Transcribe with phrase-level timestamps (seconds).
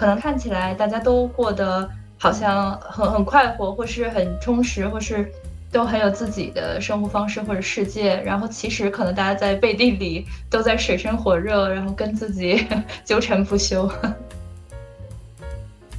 [0.00, 5.30] 可能看起来大家都过得好像很很快活，或是很充实，或是
[5.70, 8.18] 都很有自己的生活方式或者世界。
[8.22, 12.66] 然后其实可能大家在背地里都在水深火热，然后跟自己
[13.04, 13.86] 纠缠不休。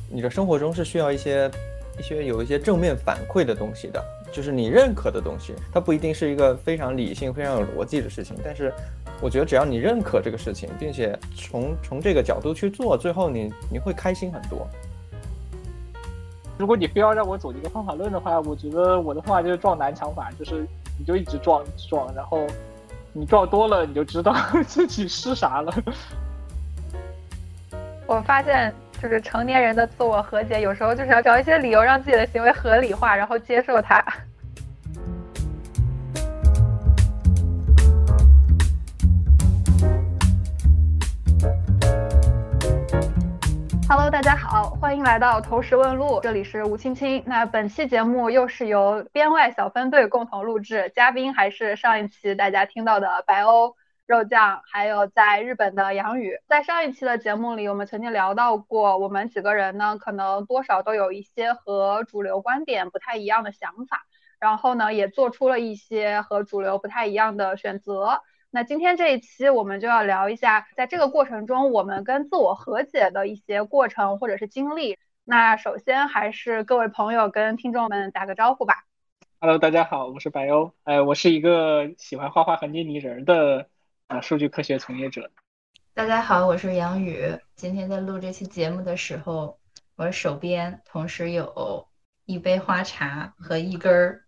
[0.10, 1.48] 你的生活中是需要一些
[2.00, 8.74] 一些有一些正面反馈的东西的，就是你认可的东西，它不一定是一个非常理性、非常有逻辑的事情，但是。
[9.22, 14.68] 我觉得只要你认可这个事情，并且从从这个角度去做，最后你你会开心很多。
[16.58, 22.46] 如果你非要让我走一个方法论的话，我觉得我的方法就是撞南墙法，就是你就一直撞撞，然后
[23.14, 24.36] 你撞多了，你就知道
[24.68, 25.74] 自己是啥了。
[28.08, 34.04] 我发现，就是成年人的自我和解，有时候就是要找一些理由让自己的行为合理化，然后接受它。
[43.94, 47.22] Hello，大家好，欢迎来到投石问路，这里是吴青青。
[47.26, 53.76] 那本期节目又是由编外小分队共同录制，嘉宾还是上一期大家听到的白欧
[54.08, 56.38] 肉酱，还有在日本的杨宇。
[56.48, 64.04] 在上一期的节目里，我们曾经聊到过，我们几个人呢，可能多少都有一些和主流观点不太一样的想法，
[64.40, 68.22] 然后呢，也做出了一些和主流不太一样的选择。
[68.54, 75.00] 那今天这一期我们就要聊一下，在这个过程中我们跟自我和解的一些过程或者是经历。
[75.24, 78.84] 那首先还是各位朋友跟听众们打个招呼吧。
[79.40, 83.70] Hello，大家好，我是白欧，哎，我是一个喜欢画画和捏泥人的
[84.08, 85.32] 啊数据科学从业者。
[85.94, 87.18] 大家好，我是杨宇。
[87.56, 89.58] 今天在录这期节目的时候，
[89.96, 91.88] 我手边同时有
[92.26, 94.26] 一杯花茶和一根儿。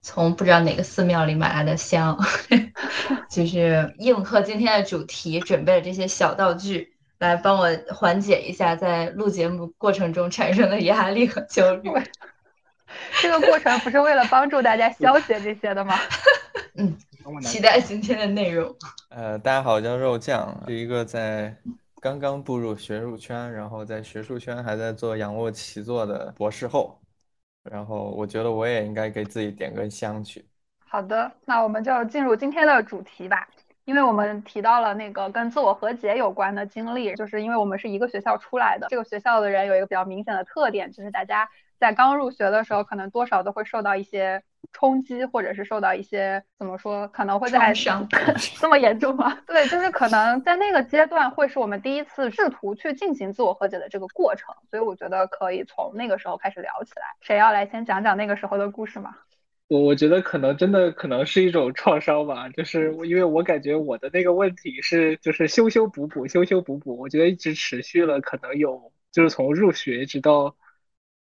[0.00, 2.18] 从不知道哪个寺庙里买来的香
[3.28, 11.90] 就是应和今天的主题，准备了这些小道具来帮我缓解一下在录节目过程中产生的压力和焦虑。
[13.20, 15.94] 这个过程不是为了帮助大家消解这些的吗？
[16.76, 16.96] 嗯，
[17.42, 18.74] 期待今天的内容。
[19.10, 21.54] 呃，大家好，我叫肉酱，是一个在
[22.00, 26.98] 刚刚步入学术圈，然后在学术圈还在做仰卧起坐的博士后。
[27.64, 30.44] 然后我觉得我也应该给自己点根香去。
[30.86, 33.48] 好的，那我们就进入今天的主题吧。
[33.84, 41.48] 因为我们提到了那个跟自我和解有关的经历，就是因为我们是一个学校出来的，这个学校的人有一个比较明显的特点，就是大家
[41.78, 44.42] 在刚入学的时候，可能多少都会受到一些
[44.72, 48.06] 冲击，或者是受到一些怎么说，可能会在伤
[48.60, 49.38] 这么严重吗？
[49.46, 57.02] 对，就是可能在那个阶段会是我们第一次试图去进行自我和解的这个过程，所以我觉得可以从那个时候开始聊起来。
[57.20, 59.16] 谁要来先讲讲那个时候的故事吗？
[59.68, 70.56] 我我觉得可能真的可能是一种创伤吧，就是因为我感觉我的那个问题是就是修修补补修修补补，我觉得一直持续了可能有就是从入学直到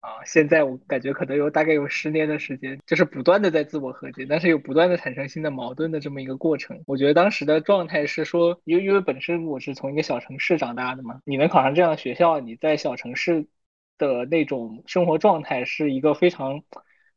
[0.00, 6.80] 啊现在，我感觉可能有大概有十年的时间，就是不断的在自我和解，但是又不断的产生新的矛盾的这么一个过程。
[6.86, 13.46] 我觉得当时的状态是说，因为因为本身我是从一个小城市长大的嘛，你能考上这样的学校，你在小城市
[13.98, 16.62] 的那种生活状态是一个非常。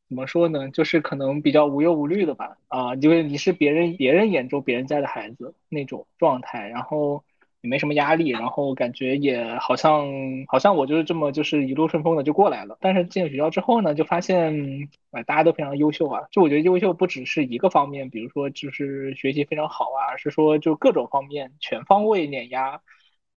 [0.10, 0.70] 怎么说呢？
[0.72, 7.24] 就是可能比较无忧无虑的吧，啊，因为你是别人别人眼中别人家的孩子那种状态，然后
[7.62, 10.08] 也没什么压力，然后感觉也好像
[10.48, 12.78] 好像我就是这么就是一路顺风的就过来了。
[12.82, 22.82] 但是进了学校之后呢，就发现啊大家都非常优秀啊，就我觉得优秀不只是一个方面，比如说就是学习非常好啊，而是说就各种方面全方位碾压，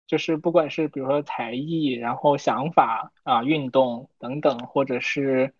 [0.07, 5.53] 就是不管是比如说才艺，然后想法啊运动等等，或者是。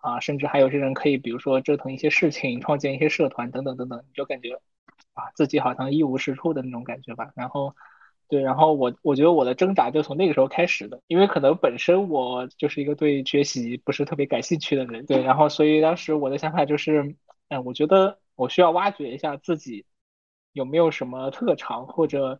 [0.00, 4.52] 啊，甚至还有些人可以，比如说折腾一些事情，创建一些社团等等等等，你就感觉
[5.12, 7.32] 啊，自己好像一无是处的那种感觉吧。
[7.34, 7.74] 然后，
[8.28, 17.16] 对，然后我我觉得我的挣扎就从那个时候开始的，因为可能本身我就是一个对学习不是特别感兴趣的人，对，然后所以当时我的想法就是，
[17.48, 19.86] 嗯，我觉得我需要挖掘一下自己
[20.52, 22.38] 有没有什么特长，或者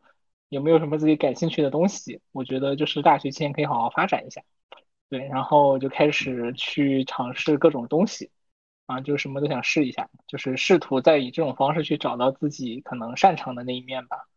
[0.51, 4.43] 有没有什么自己感兴趣的东西，我觉得就是大学期间可以好好发展一下。
[5.09, 8.31] 对，然后就开始去尝试各种东西，
[8.85, 14.29] 啊，就什么都想试一下，就是试图在以这种方式去找到自己可能擅长的那一面吧。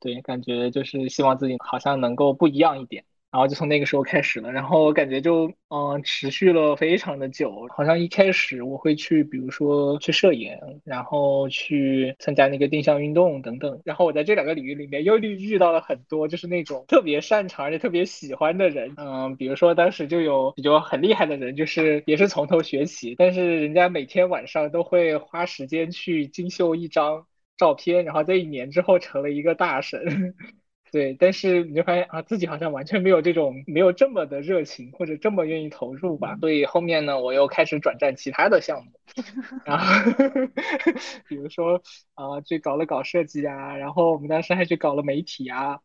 [0.00, 3.04] 对，感觉就是希望自己好像能够不一样一点。
[3.32, 10.50] 然后就从那个时候开始了，然后我感觉就嗯持续了非常的久，好像一开始我会去，比如说去摄影，
[10.82, 27.26] 然后去参加那个定向运动等等，然后我在这两个领域里面又遇遇到了很多就是那种特别擅长而且特别喜欢的人，嗯，比如说当时就有比较很厉害的人，就是也是从头学起，但是人家每天晚上都会花时间去精修一张
[27.60, 30.00] 照片，然后在一年之后成了一个大神。
[30.90, 36.36] 对，但是你就发现啊，自己好像完全没有这种没有这么的热情或者这么愿意投入吧。
[36.40, 38.90] 所以后面呢，我又开始转战其他的项目，
[39.64, 39.84] 然后
[41.28, 41.82] 比如说
[42.14, 45.80] 啊，去搞了搞设计啊，然后我们当时还去搞了媒体啊，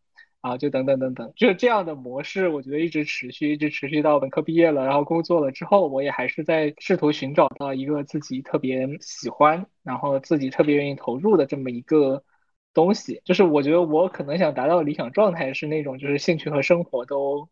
[0.45, 12.23] 啊，就等等等等，就这样的模式，我觉得一直持续，一直持续到本科毕业了，然后工作了之后，我也还是在试图寻找到一个自己特别喜欢，然后自己特别愿意投入的这么一个。
[12.75, 17.47] 东西就是，我觉得我可能想达到理想状态是那种，就是兴趣和生活都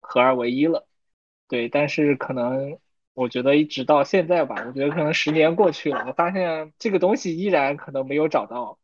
[0.00, 0.86] 合二为一了。
[1.48, 2.78] 对，但是可能
[3.12, 8.78] 我觉得一直到现在吧，我觉得可能十年过去了，我发现这个东西依然可能没有找到。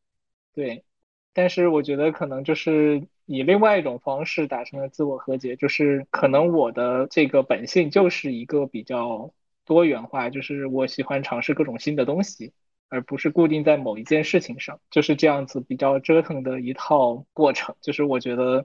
[0.55, 0.85] 对，
[1.33, 9.31] 但是我觉得可能就是以另外一种方式达成了自我和解，就是可能我的这个本性就是一个比较
[9.65, 12.53] 多元化，就是我喜欢尝试各种新的东西。
[12.89, 17.75] 而不是固定在某一件事情上，就是这样子比较折腾的一套过程。
[17.81, 18.65] 就是我觉得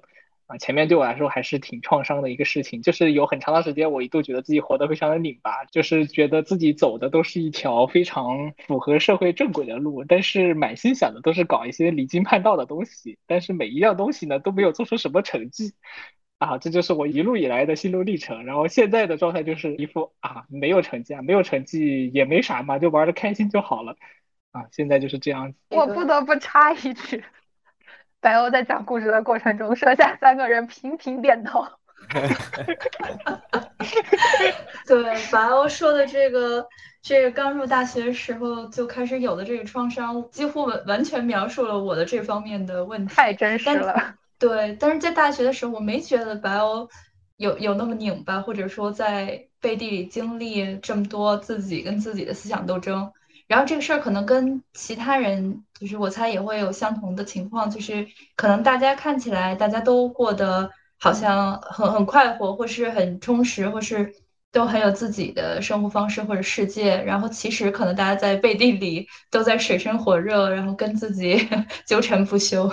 [0.52, 2.82] 啊，前面对我来说还是挺创伤的一个事情。
[2.82, 13.18] 就是有很长的时间，我一度觉得自己活得非常的拧巴，就是觉得自己走的都是一条非常符合社会正轨的路，但是满心想的都是搞一些离经叛道的东西。
[13.28, 15.74] 但是每一样东西呢，都没有做出什么成绩。
[16.38, 18.44] 啊，这就是我一路以来的心路历程。
[18.46, 23.96] 然后现在的状态就是一副啊，没有成绩啊，没有成绩也没啥嘛，就玩的开心就好了。
[24.52, 25.58] 啊，现在就是这样子。
[25.70, 27.24] 我不得不插一句，
[28.22, 31.66] 白欧在讲故事的过程中，剩下三个人频频点头。
[34.86, 36.68] 对，白欧说的这个，
[37.02, 43.16] 这个刚入大学时候就开始有的这个创伤，几乎完完全描述了我的这方面的问题。
[43.16, 44.14] 太真实了。
[44.38, 46.88] 对，但是在大学的时候，我没觉得白欧
[47.38, 53.12] 有有那么拧巴，或者说在背地里经历这么多自己跟自己的思想斗争。
[53.52, 58.08] 然后这个事儿可能跟其他人，就是我猜也会有相同的情况，就是
[58.38, 64.14] 可能大家看起来大家都过得好像很很快活，或是很充实，或是
[64.54, 67.04] 都很有自己的生活方式或者世界。
[67.04, 71.46] 然后其实可能大家在背地里都在水深火热，然后跟自己
[71.86, 72.72] 纠缠不休。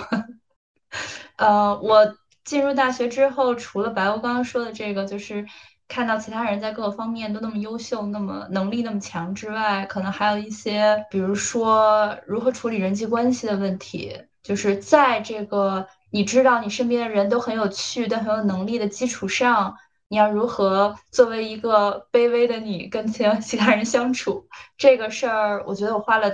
[1.35, 2.15] 呃，我
[2.45, 5.45] 进入大学之后，除了白欧刚刚说的这个，就是
[5.89, 19.75] 看到其他人在各个方面都那么优秀，那么能力那么强之外，可能还有一些，比如说如何处理人际关系的问题，就是在这个你知道你身边的人都很有趣、都很有能力的基础上，
[20.07, 24.47] 你要如何作为一个卑微的你跟其他 其他人相处？
[24.77, 26.31] 这个事儿，我觉得我花了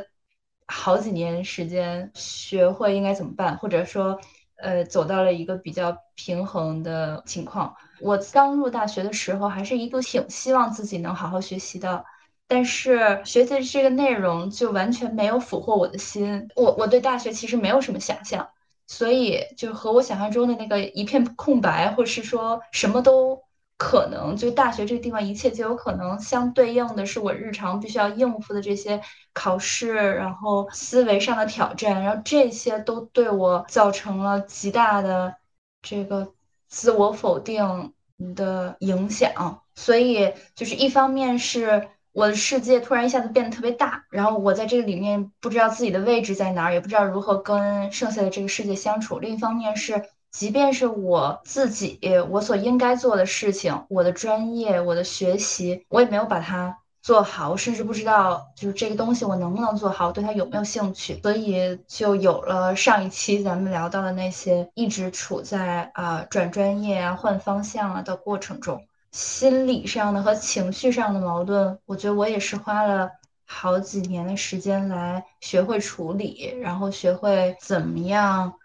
[0.67, 4.19] 好几年时间学会应该怎么办，或者说。
[4.57, 7.75] 呃，走到了一个比较平衡的情况。
[7.99, 12.03] 我刚入大学的时候，还是一度挺希望自己能好好学习的，
[12.47, 16.49] 但是学习这个内容就完全没有俘获我的心。
[16.55, 18.49] 我我对大学其实没有什么想象，
[18.87, 23.43] 所以就和我想象中的那个一片空白，或是说什么都。
[23.77, 29.01] 可能就大学这个地方，一切皆有可能相对应的是我日常必须要应付的这些
[29.33, 35.35] 考试，然后思维上的挑战，然后这些都对我造成了极大的
[35.81, 36.33] 这个
[36.67, 37.93] 自我否定
[38.35, 39.61] 的影响。
[39.75, 49.19] 所以就是一方面是我的世界突然一下子变得特别大，然后我在这个里面不知道自己的位置在哪儿，也不知道如何跟剩下的这个世界相处。
[49.19, 50.03] 另一方面是。
[50.31, 51.97] 即便是我自己，
[52.29, 73.11] 我所应该做的事情，我的专业，我的学习，我也没有把它做好，我甚至不知道就是这个东西我能不能做好，对它有没有兴趣，所以就有了上一期咱们聊到的那些一直处在啊转专业啊换方向啊的过程中，心理上的和情绪上的矛盾，我觉得我也是花了
[73.45, 78.55] 好几年的时间来学会处理，然后学会怎么样。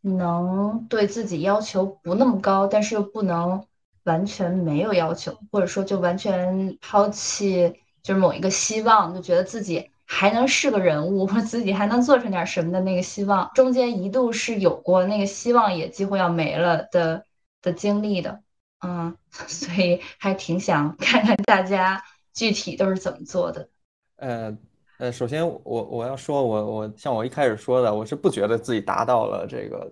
[0.00, 3.66] 能对自己要求不那么高，但是又不能
[4.04, 7.74] 完全没有要求，或者说就完全抛弃，
[8.08, 17.26] 就是某一个希望，就觉得自己还能是个人物，或者自己还能做成点什么的那个希望，中间一度是有过那个希望也几乎要没了的
[17.60, 18.40] 的经历的，
[18.80, 23.68] 嗯， 所以还挺想看看大家具体都是怎么做的，
[24.16, 24.56] 呃。
[25.00, 29.88] 呃，首先我我要说，我我像我一开始说的，我是不觉得自己达到了这个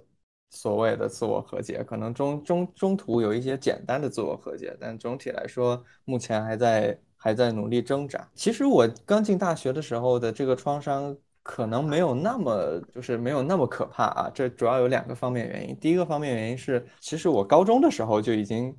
[0.50, 8.24] 所谓的自我和解，可能中中中途有一些简单的自我和解，但总体来说，目前还在还在努力挣扎。
[8.36, 14.30] 其实我刚进大学的时候的这个创伤，可能没有那么就是没有那么可怕啊。
[14.32, 15.76] 这主要有两个方面原因。
[15.80, 18.72] 第一个方面原因是，其实我高中的时候就已经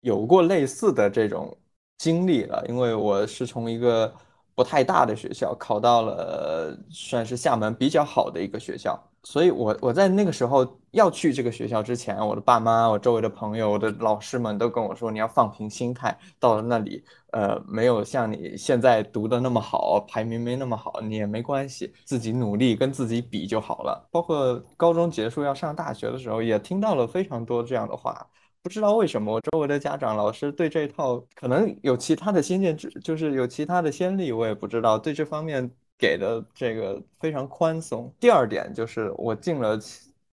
[0.00, 1.56] 有过类似的这种
[1.98, 4.12] 经历了，因为我是从一个。
[4.60, 17.02] 不太大的学校，考到了算是厦门比较好的一个学校，所以我我在那个时候要去这个学校之前，我的爸妈、我周围的朋友、我的老师们都跟我说，你要放平心态，到了那里，
[17.32, 24.06] 呃，没有像你现在读的那么好，排名没那么好，你也没关系，自己努力跟自己比就好了。
[24.10, 28.26] 包括高中结束要上大学的时候，也听到了非常多这样的话。
[28.62, 34.98] 不知道为什么，我周围的家长、老师对这一套可能有其他的先见之，就是有其他的先例，我也不知道。
[34.98, 38.12] 对这方面给的这个非常宽松。
[38.20, 39.78] 第二点就是我进了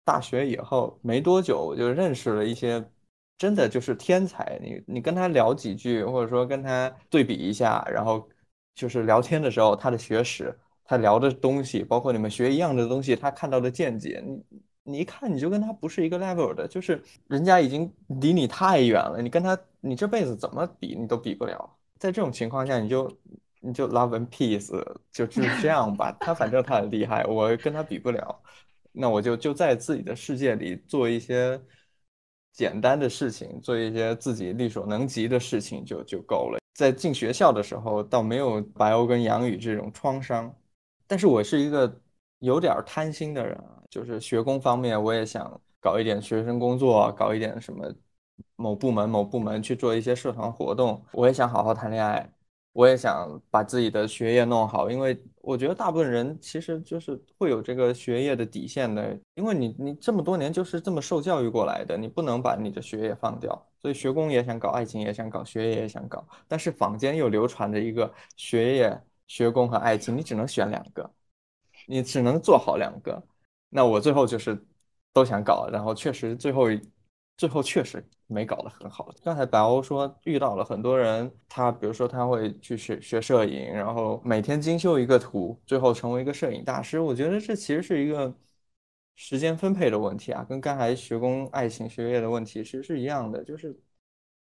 [0.05, 2.85] 大学以后没多久，我就认识了一些
[3.39, 4.59] 真的就是天才。
[4.63, 8.29] 你你跟他聊几句，或者说跟他对比一下，然后
[8.75, 14.45] 就是聊天的时候，他的学识，他聊的东西，包括你们学一样的东西，他看到的见解，你。
[14.83, 21.77] 你一看你就跟他不是一个 level 的，就是人家已经离你太远了，你跟他你这辈子怎么比你都比不了。
[21.99, 23.11] 在这种情况下，你就
[23.61, 24.71] 你就 love and peace，
[25.13, 26.11] 就就这样吧。
[26.19, 28.43] 他反正他很厉害，我跟他比不了，
[28.91, 31.61] 那我就就在自己的世界里做一些
[32.53, 36.59] 简单的事情，做一些自己力所能及的事情就就够了。
[36.75, 40.53] 在进学校的时候，倒没有白欧跟杨宇这种创伤，
[41.07, 42.01] 但是我是一个
[42.39, 43.80] 有点贪心的人啊。
[43.91, 47.93] 就是学工方面，我也想搞一点学生工作，搞一点什么
[48.57, 51.05] 某部门某部门去做一些社团活动。
[51.13, 52.33] 我也想好好谈恋爱，
[52.73, 63.67] 我也想把自己的学业弄好，因为我觉得大部分人其实就是会有这个学业的底线的，因为你你这么多年就是这么受教育过来的，你不能把你的学业放掉。
[63.83, 71.11] 所以学工也想搞，爱情也想搞，学业也想搞，但是坊间又流传着一个学业、学工和爱情，你只能选两个，
[71.87, 73.23] 你只能做好两个。
[73.71, 74.63] 那我最后就是
[75.13, 76.65] 都想搞，然后确实最后
[77.37, 79.09] 最后确实没搞得很好。
[79.23, 87.01] 刚才白欧说遇到了很多人，他比如说他会去学学摄影，然后每天精修一个图，最后成为一个摄影大师。
[87.01, 88.35] 我觉得这其实是一个
[89.17, 93.79] 时间分配的问题啊，跟刚才学工、爱情、学业的问题其实是一样的，就是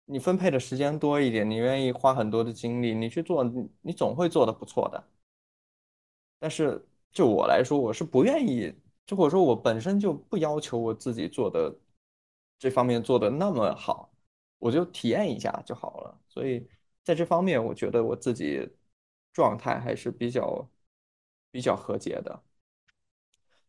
[0.06, 3.44] 你分配的时间多一点，你愿意花很多的精力，你去做，
[3.82, 5.04] 你总会做得不错的。
[6.40, 8.75] 但是就我来说，我是不愿意。
[9.09, 11.75] 就或者说我本身就不要求我自己做的
[12.59, 14.12] 这方面做的那么好，
[14.59, 16.21] 我就体验一下就好了。
[16.29, 16.69] 所以
[17.03, 18.69] 在这方面，我觉得我自己
[19.33, 20.69] 状态还是比较
[21.50, 22.43] 比较和解的。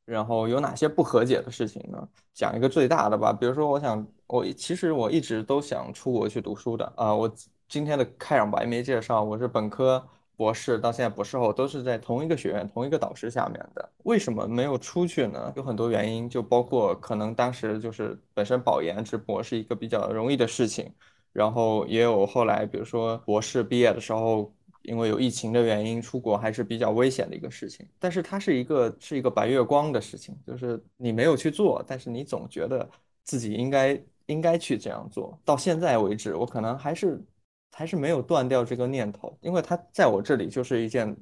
[0.04, 2.10] 然后有哪些不和解的事情呢？
[2.34, 7.16] 讲一个最大的吧，比如说，我想我其实我一直都想出国去读书的啊。
[7.16, 7.34] 我
[7.70, 10.06] 今天的开场白没介绍，我是本科。
[10.40, 15.52] 博士到现在博士后都是在同一个学院、同一个导师下面的，为什么没有出去呢？
[15.58, 20.90] 有很多原因，就包括可能当时就是本身保研直博是一个比较容易的事情，
[21.34, 24.50] 然后也有后来比如说博士毕业的时候，
[24.84, 27.86] 因为有疫情的原因，出国还是比较危险的一个事情。
[28.00, 32.90] 但是它是一个是一个白月光的事情，就是你没有去做，但是你总觉得
[33.26, 35.38] 自己应该应该去这样做。
[35.44, 37.22] 到现在为止，我可能还是。
[37.72, 41.16] 还是没有断掉这个念头，因为它在我这里就是一件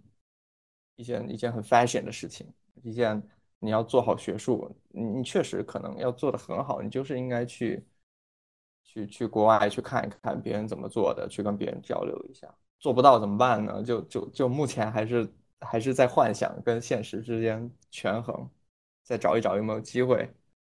[0.96, 2.51] 一件一件很 fashion 的事情，
[2.82, 3.22] 一件
[3.60, 7.86] 你要做好学术，你你确实可能要做的很好，你就是应该去
[8.84, 12.51] 去去国外去看一看别人怎么做的，去跟别人交流一下。
[12.80, 13.84] 做不到怎么办呢？
[13.84, 18.50] 就就就目前还是还是在幻想跟现实之间权衡，
[19.04, 20.27] 再找一找有没有机会，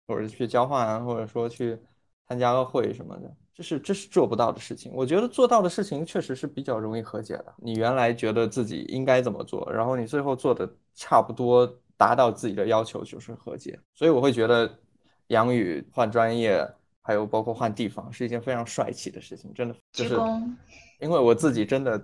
[0.07, 1.79] 或者去交换，或者说去
[2.27, 3.35] 参加个会什么的。
[3.59, 7.53] 这是这是做不到的事情，我觉得做到的事情确实是比较容易和解的。
[7.57, 13.77] 你原来觉得自己应该怎么做，然后你最后做的差不多达到自己的要求，就是和解。
[13.95, 14.73] 所以我会觉得
[15.27, 16.65] 杨宇换专业，
[17.01, 19.75] 还有包括换地方，是一件非常帅气的事情，真的。
[19.91, 20.15] 就是
[21.01, 22.01] 因为我自己真的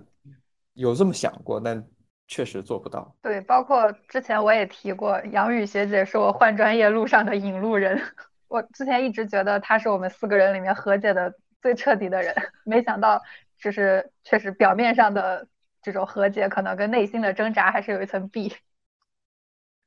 [0.74, 1.82] 有这么想过，但
[2.28, 3.16] 确实做不到。
[3.22, 7.98] 对，包括之前我也提过，杨宇学姐是我换专业路上的引路人。
[8.48, 11.34] 我之前一直觉得她是我们四个人里面和解的。
[11.66, 12.32] 最彻底的人，
[12.62, 13.20] 没想到
[13.58, 15.48] 就是确实表面上的
[15.82, 18.54] 这种和解，可能跟内心的挣扎还是有一层壁。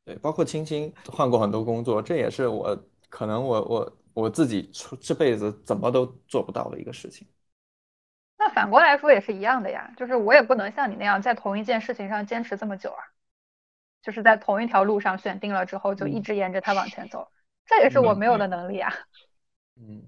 [0.04, 7.26] 对，包括青青换过很多工作，这也是我可能我我我自己出这辈子怎么都做不到的一个事情。
[8.38, 13.00] 那反过来说也是一样的呀，就是我也不能像你那样在同一件事情上坚持这么久啊，
[14.02, 17.32] 就是在同一条路上选定了之后就一直沿着它往前走，
[17.66, 18.92] 这也是我没有的能力啊。
[19.78, 20.04] 嗯。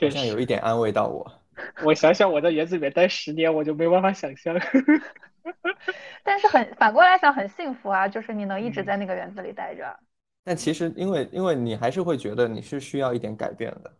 [0.00, 1.40] 好像有一点安慰到我。
[1.84, 4.54] 我想想，我在园子里面待十年，我就没办法想象。
[6.22, 9.98] 但是很反过来想，很幸福啊，就是你能一直在那个园子里待着。
[10.44, 13.92] 但其实，因为因为你还是会觉得你是需要一点改变的。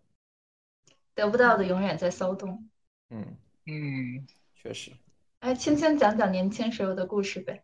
[1.15, 2.69] 得不到的永远在骚动。
[3.11, 3.37] 嗯
[3.67, 4.93] 嗯，确实。
[5.41, 7.63] 哎，轻轻讲讲年轻时候的故事呗。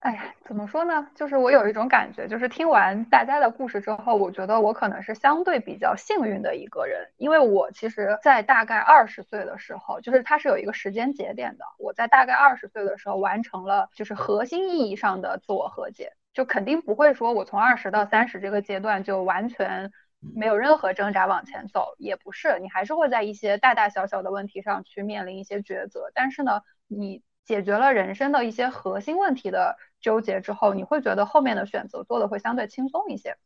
[0.00, 1.06] 哎呀，怎么说呢？
[1.14, 11.66] 就是我有一种感觉，就是听完大家的故事之后，我觉得我可能是相对比较幸运的一个人，因为我其实，在大概二十岁的时候，就是它是有一个时间节点的。
[11.78, 19.92] 我在大概二十岁的时候完成了，就是核心意义上的自我和解，就肯定不会说我从二十到三十这个阶段就完全
[20.34, 29.76] 没有任何挣扎往前走，也不是，你还是会在一些大大小小的问题上去面临一些抉择，但是呢，你解决了人生的一些核心问题的。
[30.00, 33.36] 纠结之后，你会觉得后面的选择做的会相对轻松一些。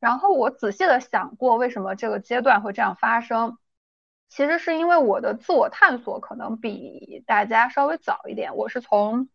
[0.00, 3.56] 然后我仔细的想过，为什么这个阶段会这样发生？
[4.28, 8.56] 其实是因为我的自我探索可能比大家稍微早一点。
[8.56, 9.28] 我是从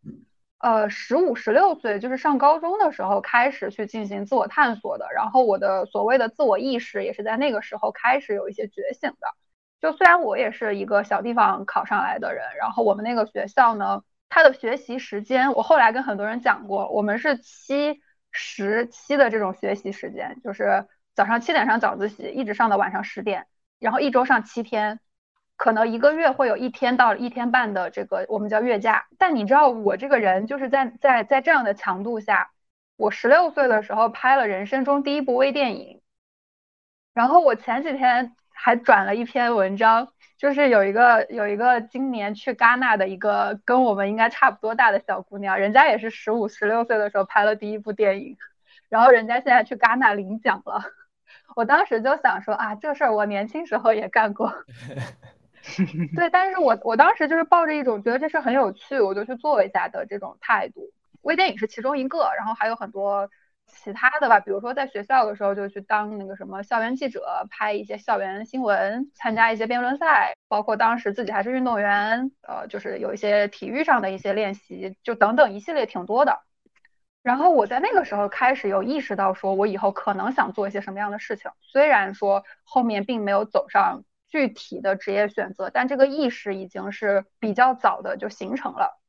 [0.58, 5.08] 呃十五、十六岁，就是上高中的时候开始去进行自我探索的。
[5.14, 9.28] 然后我的所谓的自我意识也是在那个时候开始有一些觉醒的。
[9.80, 14.04] 就虽然我也是一个小地方考上来的人，然后我们那个学校呢。
[14.30, 23.48] 他的学习时间，我后来跟很多人讲过，我们是七十七的这种学习时间，就是早上七点上早自习，一直上到晚上十点，
[23.80, 25.00] 然后一周上七天，
[25.56, 29.08] 可能一个月会有一天到一天半的这个我们叫月假。
[29.18, 32.52] 但你知道我这个人就是在在在这样的强度下，
[32.96, 36.00] 我十六岁的时候拍了人生中第一部微电影，
[37.14, 40.12] 然后我前几天还转了一篇文章。
[40.40, 48.38] 就是有一个有一个今年去戛纳的一个跟我们应该差不多大的小姑娘，人家也是十五十六岁的时候拍了第一部电影，
[48.88, 50.82] 然后人家现在去戛纳领奖了。
[51.54, 54.50] 我当时就想说啊，这事儿我年轻时候也干过。
[56.16, 60.90] 对，但是我我当时就是抱着一种觉得这事很有趣，我就去做一下的这种态度。
[61.20, 63.28] 微电影是其中一个，然后还有很多。
[63.72, 76.40] 其他的吧，比如说在学校的时候就去当那个什么校园记者，拍一些校园新闻，参加一些辩论赛，包括当时自己还是运动员，呃，就是有一些体育上的一些练习，就等等一系列挺多的。
[77.22, 88.99] 然后我在那个时候开始有意识到，说我以后可能想做一些什么样的事情，虽然说后面并没有走上具体的职业选择，但这个意识已经是比较早的就形成了。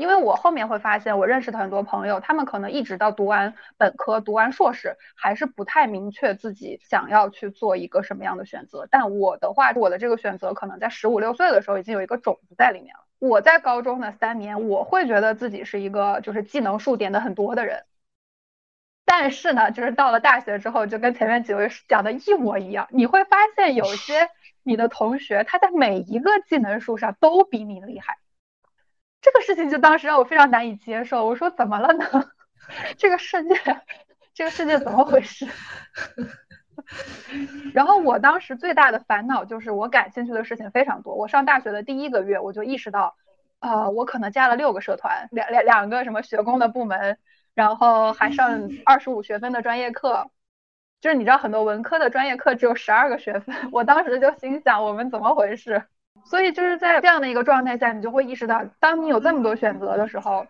[0.00, 8.88] 因为我后面会发现，我认识的很多朋友，他们可能一直到读完本科、读完硕士，还是不太明确自己想要去做一个什么样的选择。
[8.90, 13.04] 但我的话，我的这个选择可能在十五六岁的时候已经有一个种子在里面了。
[13.18, 17.84] 我在高中的三年，我会觉得自己是一个就是技能数点的很多的人，
[19.04, 24.30] 但是呢，就是到了大学之后，就跟前面几位讲的一模一样，你会发现有些
[24.62, 28.19] 你的同学他在每一个技能数上都比你厉害。
[29.20, 31.26] 这个事情就当时让我非常难以接受。
[31.26, 32.04] 我说怎么了呢？
[32.96, 33.54] 这个世界，
[34.32, 35.46] 这个世界怎么回事？
[37.74, 41.14] 然后我当时最大的烦恼就是我感兴趣的事情非常多。
[41.14, 43.16] 我上大学的第一个月，我就意识到，
[43.60, 47.18] 呃，我可能加了六个社团，两两两个什么学工的部门，
[47.54, 50.30] 然后还上二十五学分的专业课。
[51.00, 53.54] 就是你知道，很多文科的专业课只有十二个学分。
[53.72, 55.84] 我当时就心想，我们怎么回事？
[56.24, 60.46] 所以就是在这样的一个状态下，你就会意识到，当你有这么多选择的时候，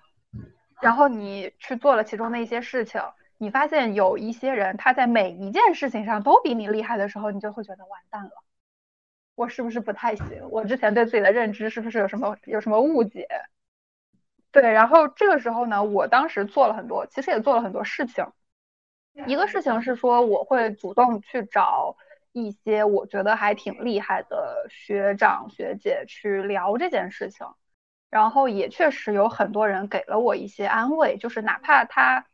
[0.80, 3.00] 然后你去做了其中的一些事情，
[3.38, 8.30] 你发现有一些人他在每一件事情上都比你厉害的时候，你就会觉得完蛋了，
[9.34, 10.26] 我是不是不太行？
[10.50, 13.26] 我之前对自己的认知是不是有什么有什么误解？
[14.52, 18.26] 对，然后这个时候呢，我当时做了很多，其实也做了很多事情。
[19.26, 21.96] 一个事情是说，我会主动去找。
[22.32, 27.46] 一些我觉得还挺厉害的学长学姐去聊这件事情，
[28.08, 32.26] 然后也确实有很多人给了我一些安慰，就是哪怕他，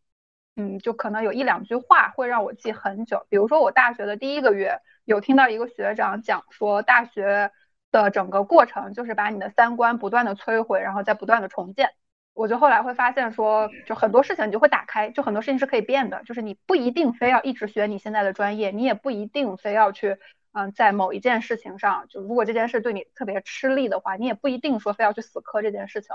[0.56, 3.26] 嗯，就可能有一两句话会让我记很久。
[3.30, 7.50] 比如说我大学的第一个月，有听到一个学长讲说，大学
[7.90, 11.90] 的整个过程就是把你的三观不断的摧毁，然后再不断的重建。
[12.36, 20.18] 我就后来会发现说，就很多事情你就会打开，就很多事情是可以变的，就是你不一定非要一直学你现在的专业，你也不一定非要去，
[20.52, 26.14] 嗯，在某一件事情上，就如果这件事对你特别吃力的话，你也不一定说非要去死磕这件事情。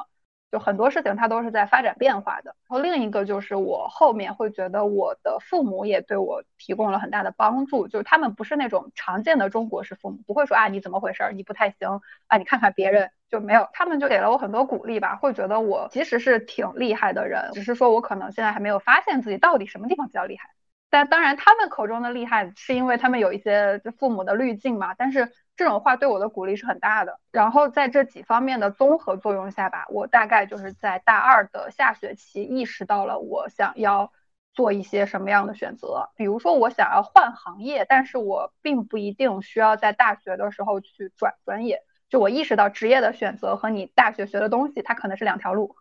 [0.51, 2.53] 就很多事情它都是在发展变化的。
[2.67, 20.50] 然后另一个就是我后面会觉得我的父母也对我提供了很大的帮助，就是他们不是那种常见的中国式父母，不会说啊你怎么回事，你不太行啊，你看看别人就没有，他们就给了我很多鼓励吧，会觉得我其实是挺厉害的人，只是说我可能现在还没有发现自己到底什么地方比较厉害。
[20.89, 25.32] 但当然他们口中的厉害是因为他们有一些父母的滤镜嘛，但是。
[25.58, 27.20] 这种话对我的鼓励是很大的。
[27.30, 34.12] 然后在这几方面的综合作用下吧，我大概就是在大二的下学期意识到了我想要
[34.56, 36.10] 做一些什么样的选择。
[36.15, 41.84] 比如说我想要换行业，但是我并不一定需要在大学的时候去转专业。
[42.12, 45.78] 就我意识到职业的选择和你大学学的东西，它可能是两条路。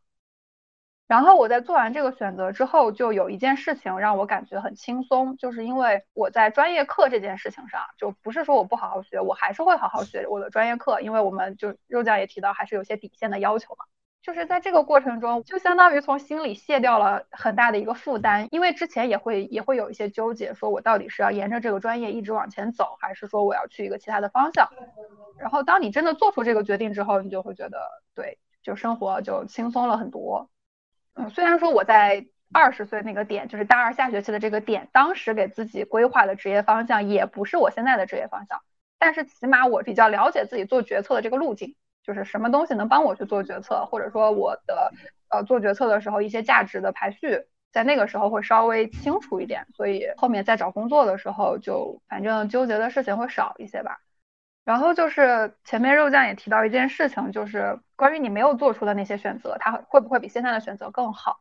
[1.08, 13.84] 然后我在做完这个选择之后，就有一件事情让我感觉很轻松，就是因为我在专业课这件事情上，就不是说我不好好学，我还是会好好学我的专业课，因为我们就肉酱也提到，还是有些底线的要求嘛。
[14.22, 24.68] 就是在这个过程中，就相当于从心里卸掉了很大的一个负担，因为之前也会也会有一些纠结，说我到底是要沿着这个专业一直往前走，还是说我要去一个其他的方向。
[25.38, 30.50] 然后当你真的做出这个决定之后，你就会觉得，对，就生活就轻松了很多。
[31.14, 38.60] 嗯，虽然说我在二十岁那个点，就是大二下学期的这个点，当时给自己规划的职业方向也不是我现在的职业方向，
[38.98, 44.92] 但是起码我比较了解自己做决策的这个路径，就是什么东西能帮我去做决策，或者说我的
[45.28, 54.00] 呃做决策的时候一些价值的排序，在那个时候会稍微清楚一点，所以后面在找工作的时候就反正纠结的事情会少一些吧。
[54.64, 61.38] 然后就是前面肉酱也提到一件事情，就是关于你没有做出的那些选择，它会不会比现在的选择更好？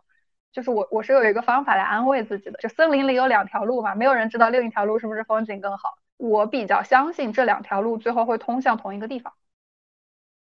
[0.52, 6.00] 就是我我是有一个方法来安慰自己的，就森林里有两条路嘛，没有人知道另一条路是不是风景更好。
[6.17, 9.34] 我比较相信这两条路最后会通向同一个地方，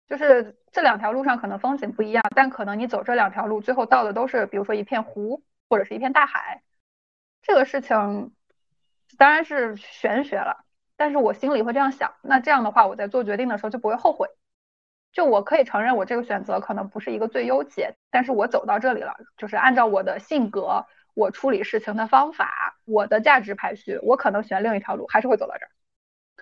[0.08, 6.62] 就是这两条路上可能风景不一样，但可能你走这两条路最后到的都是，比如说一片湖或者是一片大海。
[7.42, 8.34] 这个事情
[9.18, 10.66] 当然是玄学了。
[10.98, 14.30] 但是我心里会这样想，那这样的话，我在做决定的时候就不会后悔。
[15.12, 25.70] 就我可以承认，我这个选择可能不是一个最优解，但是我走到这里了，就是按照我的性格，我处理事情的方法，我的价值排序，我可能选另一条路，还是会走到这儿。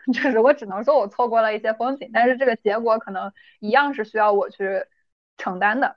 [0.12, 4.86] 就是我只能说我错过了一些风景，但是这个结果可能一样是需要我去
[5.38, 5.96] 承担的。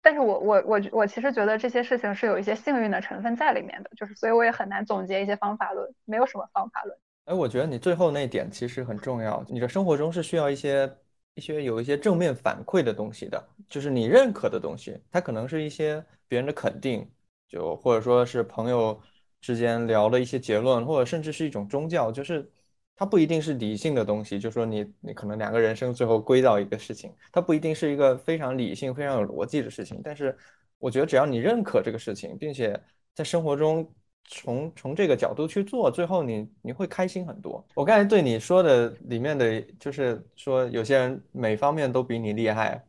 [0.00, 6.96] 但是我我我我其实觉得这些事情是有一些幸运的成分在里面的，就是所以我也很难总结一些方法论，没有什么方法论。
[7.24, 9.44] 哎，我觉得你最后那点其实很重要。
[9.48, 10.88] 你的生活中是需要一些
[11.34, 14.96] 一些有一些正面反馈的东西的，就是你认可的东西。
[15.10, 17.10] 它可能是一些别人的肯定，
[17.48, 19.00] 就或者说是朋友
[19.40, 22.48] 之间聊的一些结论，或者甚至是一种宗教，就是
[22.96, 24.38] 它不一定是理性的东西。
[24.38, 30.00] 就说你你可能两个人生最后归到一个事情，它不一定是一个非常理性、非常有逻辑的事情。
[30.02, 30.36] 但是
[30.78, 32.80] 我觉得只要你认可这个事情，并且
[33.14, 33.88] 在生活中。
[34.28, 37.64] 从从这个角度去做，最后你你会开心很多。
[37.76, 42.84] 我刚才对你说的里面的，就是说有些人每方面都比你厉害，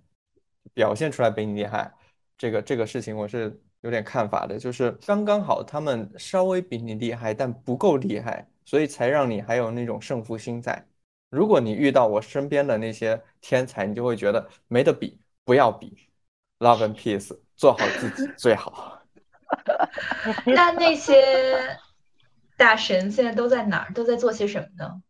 [0.74, 1.94] 表现出来比你厉害，
[2.40, 10.86] 这个这个事情我是有点看法的，就是刚刚好他们稍微比你厉害，但不够厉害，所以才让你还有那种胜负心在。
[11.30, 15.98] 如果你遇到我身边的那些天才，你就会觉得没得比，不要比
[16.60, 19.02] ，love and peace，做好自己最好。
[20.46, 21.78] 那那些
[22.58, 23.94] 大神现在都在哪儿？
[23.94, 25.02] 都在做些什么呢？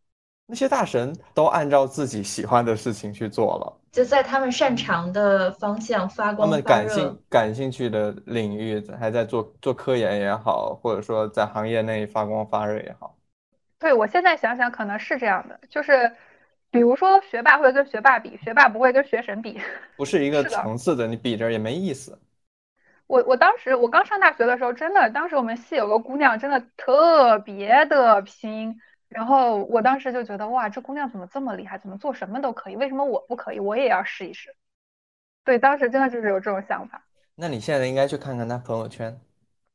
[0.46, 6.48] 那些大神都按照自己喜欢的事情去做了，就在他们擅长的方向发光。
[6.48, 13.17] 他们感兴感兴趣的领域，还在做做科研也好，或者说在行业内发光发热也好。
[13.78, 16.10] 对，我现在想想，可能是这样的，就是
[16.70, 19.60] 比如说学霸会跟学霸比，学霸不会跟学神比，
[19.96, 22.18] 不是一个层次的，你比着也没意思。
[23.06, 28.80] 我我当时我刚上大学的时候，真的，当时我们系有个姑娘，真的特别的拼。
[29.08, 31.78] 然后我当时就觉得，哇，这姑娘怎么这么厉害？
[31.78, 32.76] 怎么做什么都可以？
[32.76, 33.60] 为什么我不可以？
[33.60, 34.54] 我也要试一试。
[35.44, 37.02] 对，当时真的就是有这种想法。
[37.34, 39.18] 那你现在应该去看看她朋友圈，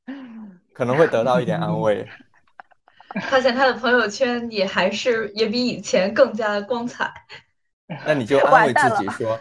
[0.72, 2.08] 可能会得到一点安慰。
[3.30, 7.12] 发现他的朋友圈也还是也比以前更加的光彩。
[8.06, 9.40] 那你就 安慰自己 说。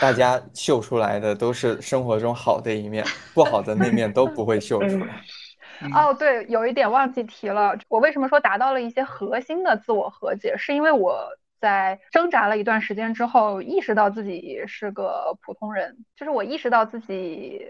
[0.00, 5.20] 大家秀出来的都是生活中好的一面，不好的那面都不会秀出来。
[5.92, 11.26] 哦，对，有一点忘记提了，我为什么说达到了一些核心的自我和解，是因为我
[11.60, 17.66] 在挣扎了一段时间之后，意识到自己是个普通人，就是我意识到自己。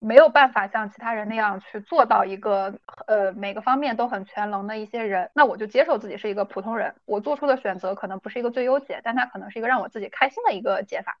[0.00, 6.94] 没有办法像其他人那样去做到一个呃每个方面都很全能的一些人，那我就接受自己是一个普通人。
[7.04, 11.18] 我做出的选择可能不是一个最优解，但它可能是一个让我自己开心的一个解法。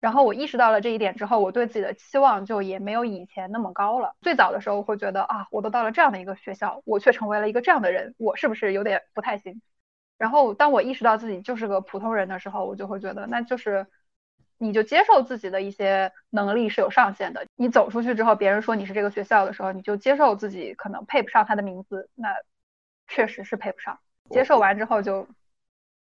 [0.00, 4.16] 然后我意识到了这一点之后，我对自己的期望就也没有以前那么高了。
[4.22, 9.62] 最早的时候会觉得啊，我都到了这样的一个学校，我却成为了一个这样的人，我是不是有点不太行？
[10.18, 13.86] 然后当我意识到自己就是个普通人的时候，我就会觉得那就是。
[14.62, 17.46] 你就接受自己的一些能力是有上限的。
[17.56, 22.28] 你走出去之后，别人说你是这个学校的时候，你就接受自己可能配不上他的名字，那
[23.08, 23.98] 确实是配不上。
[24.28, 25.26] 接受完之后就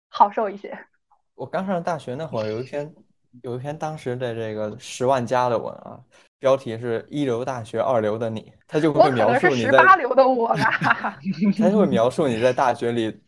[0.09, 0.75] 好受一些。
[1.35, 2.91] 我刚上大学那会儿，有一篇
[3.43, 5.99] 有一篇当时的这个十万加的文啊，
[6.39, 11.19] 标题是一流大学二流的你，他就会描述你在十八流的我吧，
[11.57, 13.21] 他就会描述你在大学里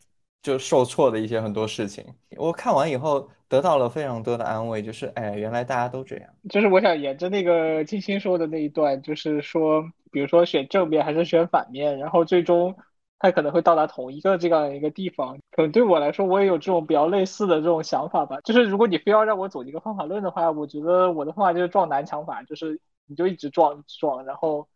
[0.44, 2.06] 就受挫的一些很多事情。
[2.38, 6.30] 我看完以后得到了非常多的安慰，就是哎，原来大家都这样。
[6.50, 12.76] 就是我想沿着那个金星说的那一段，就是说，比如说选正面还是选反面，然后最终
[13.20, 15.38] 他可能会到达同一个这样一个地方。
[15.52, 18.40] 可能对我来说，我也有这种比较类似的这种想法吧。
[18.44, 24.68] 就是如果你非要让我走一个方法论的话，我觉得我的方法就是撞南墙法，就是你就一直撞撞，然后。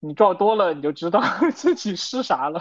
[0.00, 1.20] 你撞多了，你就知道
[1.54, 2.60] 自己是啥了。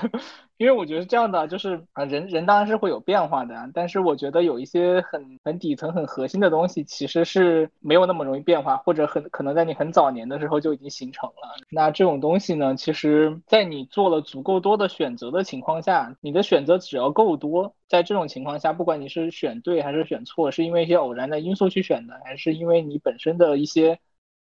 [0.58, 11.56] 因为我觉得这样的，就是啊，人人当然是会有变化的，但是我觉得有一些很很底层、很核心的东西，其实是没有那么容易变化，或者很可能在你很早年的时候就已经形成了。
[11.72, 23.98] 那这种东西呢，其实在你做了足够多的选择的情况下，你的选择只要够多，在这种情况下，不管你是选对还是选错，是因为一些偶然的因素去选的，还是因为你本身的一些。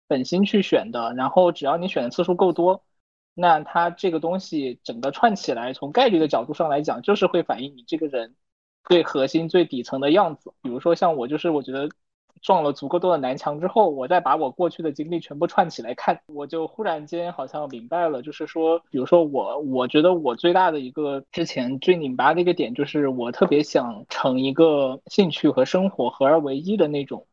[0.08, 2.84] 本心去选的，然后只要你选的次数够多，
[3.34, 8.36] 那它这个东西整个串起来，从概率的角度上来讲，就是会反映你这个人
[8.84, 10.54] 最核心、最底层的样子。
[10.62, 11.90] 比如说像我，就是我觉得
[12.42, 27.26] 撞了足够多的南墙之后，我再把我过去的经历全部串起来看，我就忽然间好像明白了，就是说，比如说我，我觉得我最大的一个之前最拧巴的一个点，就是我特别想成一个兴趣和生活合二为一的那种。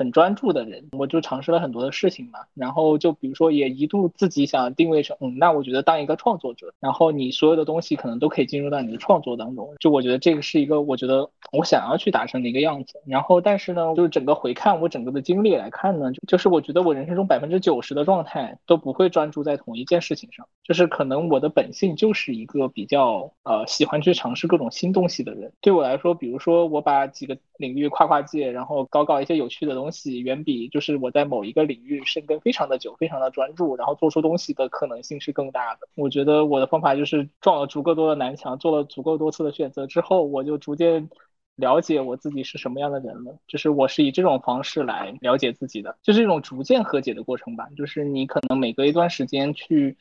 [0.00, 12.98] 很专注的人，我就尝试了很多的事情嘛，然后就比如说也一度自己想定位成，嗯，那我觉得当一个创作者，然后你所有的东西可能都可以进入到你的创作当中，就我觉得这个是一个我觉得我想要去达成的一个样子。
[13.04, 25.52] 然后但是呢，就是整个回看我整个的经历来看呢，就就是我觉得我人生中百分之九十的状态都不会专注在同一件事情上，就是可能我的本性就是一个比较呃喜欢去尝试各种新东西的人。
[25.60, 29.89] 对我来说，比如说我把几个领域跨跨界，然后搞搞一些有趣的东西。
[30.20, 35.88] 远比就是我在某一个领域深耕非常的久，非常的专注，然后做出东西的可能性是更大的。
[35.94, 41.08] 我觉得我的方法就是撞了足够多的南墙，做了足够多次的选择之后，我就逐渐
[41.56, 43.38] 了解我自己是什么样的人了。
[43.46, 47.68] 就是我是以这种方式来了解自己的，就是一种逐渐和解的过程吧。
[47.76, 49.96] 就是你可能每隔一段时间去。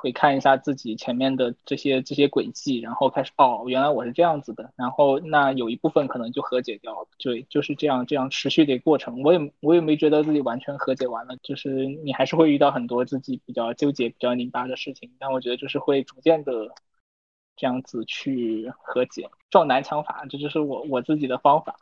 [0.00, 9.22] 会看一下自己前面的这些这些轨迹，然后开始哦，原来我是这样子的，然后那有一部分可能就和解掉了，对，就是这样这样持续的过程。
[9.22, 16.52] 我也我也没觉得自己完全和解完了，就是你还是会遇到很多自己比较纠结、比较拧巴的事情，但我觉得就是会逐渐的
[17.56, 19.28] 这样子去和解。
[19.50, 21.76] 撞南墙法，这就是我我自己的方法。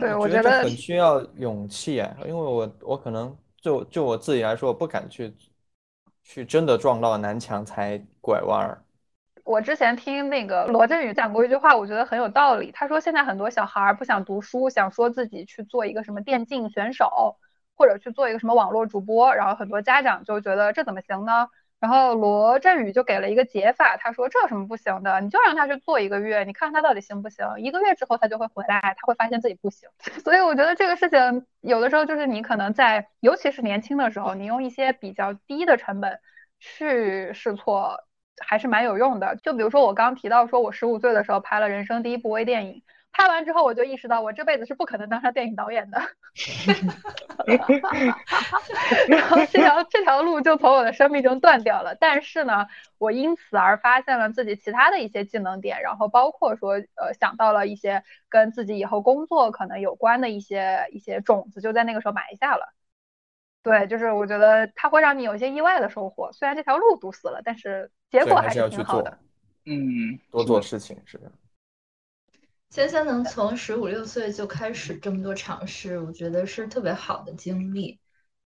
[0.00, 5.32] 对，我觉得很需要勇气啊，因为我我可能就就我自己来说，我不敢去。
[6.22, 8.82] 去真的撞到南墙才拐弯儿。
[9.44, 12.70] 我之前听那个罗振宇讲过一句话，我觉得很有道理。
[12.70, 17.36] 他说现在很多小孩不想读书，想说自己去做一个什么电竞选手，
[17.74, 21.48] 或者去做一个什么网络主播，然后很多家长就觉得这怎么行呢？
[21.82, 25.20] 然后罗振宇就给了一个解法，他说这有什么不行的？
[25.20, 27.44] 你就让他去做一个月，你看他到底行不行？
[27.58, 29.88] 一个月之后他就会回来，他会发现自己不行。
[30.22, 36.20] 所以我觉得这个事情有的时候就是你可能在，尤其是年轻的时候，你用一些比较低的成本
[36.60, 37.98] 去试错，
[38.46, 39.34] 还是蛮有用的。
[39.42, 42.84] 就比如说我刚提到说，我十五岁的时候拍了人生第一部微电影。
[43.12, 46.00] 拍完之后，我就意识到我这辈子是不可能当上电影导演的，
[49.06, 51.94] 然后这条这条路就从我的生命中断掉了。
[51.94, 52.66] 但是呢，
[52.98, 62.72] 我因此而发现了自己其他的一些技能点，然后包括说，呃，想到了一些跟自己以后工作可能有关的一些一些种子，就在那个时候埋下了。
[63.62, 69.18] 对，就是我觉得它会让你有一些意外的收获，虽然这条路堵死了，但是结果还是挺好的。
[69.66, 71.30] 嗯，多做事情是的。
[72.72, 78.00] 芊芊能从十五六岁就开始这么多尝试，我觉得是特别好的经历。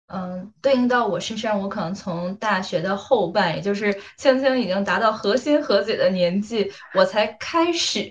[0.09, 8.11] 嗯，对应到我身上，我可能从大学的后半，也就是芊芊已经达到核心和解的年纪，我才开始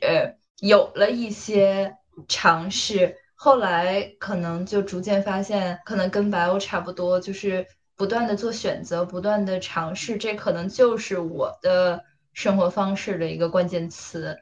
[0.61, 1.97] 有了一些
[2.29, 3.17] 尝试。
[3.33, 14.37] 后来可能就逐渐发现，可能跟白欧差不多，就是不断的做选择，不断的尝试，这可能就是我的生活方式的一个关键词。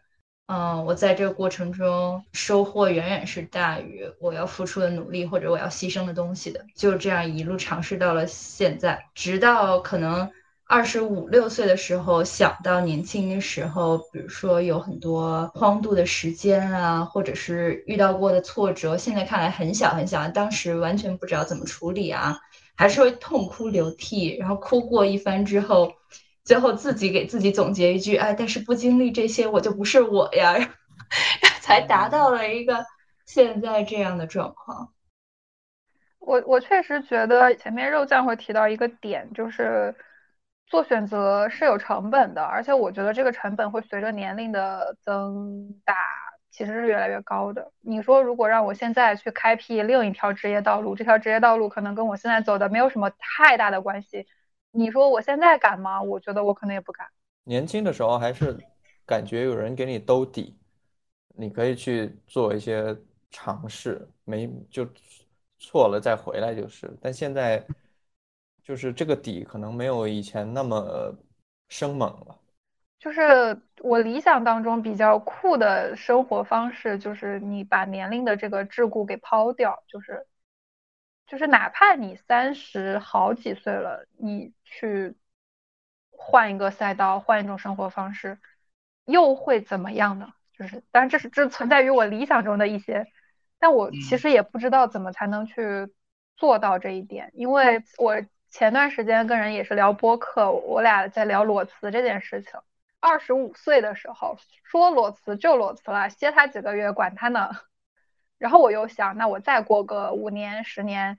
[0.48, 6.66] 嗯，我在这个过程中收获远远是大于我要付出的努力或者我要牺牲的东西的。
[6.76, 10.30] 就这样一路尝试到了现在，直到可能
[10.68, 22.38] 二十五六岁的时候，想到年轻的时候，比如说有很多荒度的时间啊，或者是遇到过的挫折，现在看来很小很小，当时完全不知道怎么处理啊，
[22.76, 25.94] 还是会痛哭流涕，然后哭过一番之后。
[26.44, 30.56] 最后自己给自己总结一句，哎，但是不经历这些，我就不是我呀，
[31.62, 32.86] 才达到了一个
[33.26, 34.94] 现在这样的状况。
[36.20, 39.94] 我我确实觉得前面肉酱会提到一个点，就是
[40.68, 45.96] 做选择是有成本的，而且我觉得这个成本会随着年龄的增大，
[46.50, 47.72] 其实是越来越高的。
[47.82, 54.26] 你说如果让我现在去开辟另一条职业道路，这条职业道路可能跟我现在走的没有什么太大的关系，
[54.74, 56.02] 你说我现在敢吗？
[56.02, 57.08] 我觉得我可能也不敢。
[57.46, 58.58] 年轻的时候还是
[59.06, 60.58] 感觉有人给你兜底，
[61.36, 62.94] 你可以去做一些
[63.32, 64.86] 尝试，没就
[65.58, 66.92] 错了再回来就是。
[67.02, 67.66] 但现在。
[68.66, 71.14] 就是这个底可能没有以前那么
[71.68, 72.40] 生猛了。
[72.98, 80.26] 就是我理想当中比较酷的生活方式，就是你把年龄的这个桎梏给抛掉，就是
[81.34, 85.16] 就是哪怕你三十好几岁了，你去
[86.12, 88.38] 换一个赛道，换一种生活方式，
[89.06, 90.32] 又会怎么样呢？
[90.56, 93.08] 就是当然这是这存在于我理想中的一些，
[93.58, 95.92] 但我其实也不知道怎么才能去
[96.38, 98.24] 做到这一点，因为我。
[98.56, 102.52] 前段时间跟人也是聊播客，我俩在聊裸辞这件事情。
[103.00, 107.50] 二十五岁的时候说裸辞就裸辞了，歇他几个月管他呢。
[108.38, 111.18] 然后我又想，那我再过个五年十年，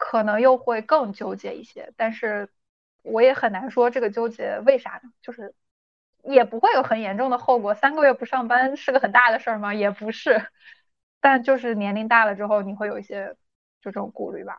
[0.00, 1.92] 可能又会更纠结一些。
[1.94, 2.48] 但是
[3.02, 5.10] 我也很难说这个纠结为啥呢？
[5.20, 5.54] 就是
[6.24, 7.74] 也不会有很严重的后果。
[7.74, 9.74] 三个月不上班是个很大的事儿吗？
[9.74, 10.40] 也不是。
[11.20, 13.26] 但就是年龄大了之后，你会有一些
[13.82, 14.58] 就这种顾虑吧。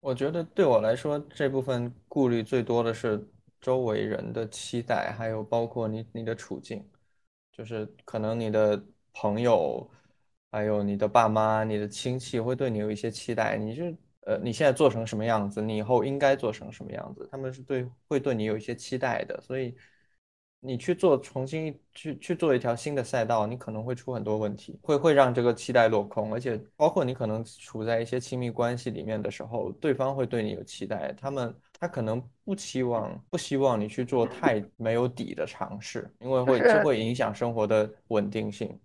[0.00, 3.26] 我觉得对我来说，这部分顾虑最多的是
[3.58, 6.86] 周围人的期待，还有包括你你的处境，
[7.50, 9.90] 就是可能你的朋友，
[10.50, 13.84] 还有你的爸妈、你的亲戚会对你有一些期待，你就
[14.26, 19.74] 呃你现在做成什么样子，你以后应该做成什么样子，他们是对会对你有一些期待的，所以。
[20.66, 38.80] 你去做重新去去做一条新的赛道，你可能会出很多问题，会会让这个期待落空，而且包括你可能处在一些亲密关系里面的时候，对方会对你有期待，他们他可能不期望不希望你去做太没有底的尝试，因为会就会影响生活的稳定性。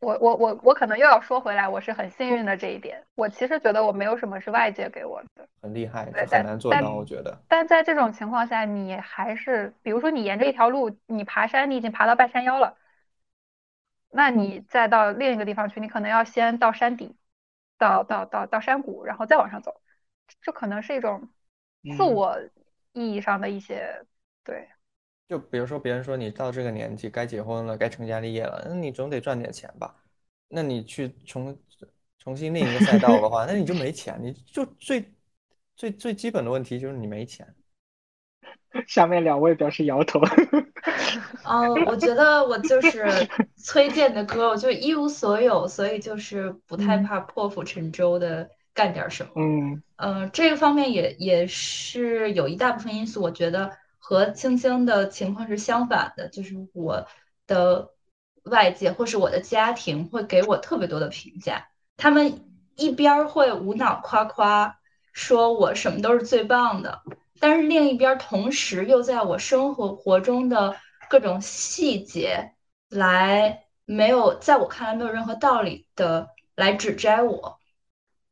[0.00, 3.04] 我我我我可能又要说回来，我是很幸运的这一点。
[3.14, 6.94] 我其实觉得我没有什么是外界给我的，很厉害，很难做到。
[6.94, 12.78] 我觉得，但在这种情况下，你还是，比如说你沿着一条路，你爬山，你已经爬到半山腰了，
[14.08, 17.14] 那你再到另一个地方去，你可能要先到山底，
[17.76, 19.82] 到到到到山谷，然后再往上走，
[20.40, 21.28] 这可能是一种
[21.94, 22.38] 自我
[22.92, 24.06] 意义上的一些
[24.44, 24.66] 对。
[25.30, 29.94] 就比如说，别人说你到这个年纪该结婚了，该成家立业了，那你总得赚点钱吧？
[30.48, 31.56] 那你去重
[32.18, 35.04] 重新另一个赛道的话，那你就没钱，你就最
[35.76, 37.46] 最最基本的问题就是你没钱。
[38.88, 40.20] 下面两位表示摇头。
[41.44, 43.06] 嗯， 我觉得我就是
[43.54, 49.30] 崔健的歌，我就一无所有，所以就是不太怕破釜沉舟的干点什么。
[49.36, 53.78] 嗯呃，这个方面也也是有一大部分因素，我觉得。
[54.10, 57.06] 和青青的情况是相反的，就是我
[57.46, 57.90] 的
[58.42, 62.44] 外界或是我的家庭会给我特别多的评价，他们
[62.74, 64.80] 一边会无脑夸夸，
[65.12, 67.02] 说我什么都是最棒的，
[67.38, 70.74] 但是另一边同时又在我生活活中的
[71.08, 72.54] 各种细节
[72.88, 77.60] 来没有在我看来没有任何道理的来指摘我，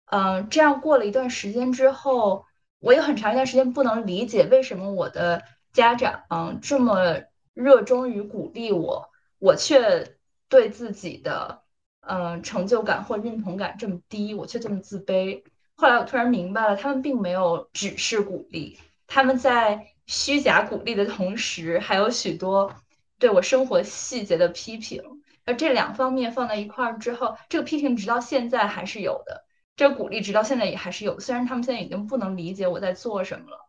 [0.06, 2.46] 嗯，这样过了一段时间之后，
[2.80, 5.44] 我有很长一段时间不能理解为什么我的。
[5.78, 7.22] 家长嗯这么
[7.54, 10.16] 热衷于鼓励我，我却
[10.48, 11.62] 对自己的
[12.00, 15.44] 嗯成就感或认同感这么低，我却这么自卑。
[15.76, 22.74] 后来我突然明白了，他们并没有只是鼓励，他们在虚假鼓励的同时，还有许多
[23.20, 25.00] 对我生活细节的批评。
[25.44, 29.44] 而这两方面放在一块儿之后，这个批评直到现在还是有的，
[29.76, 31.20] 这个鼓励直到现在也还是有。
[31.20, 33.67] 虽然他们现在已经不能理解我在做什么了。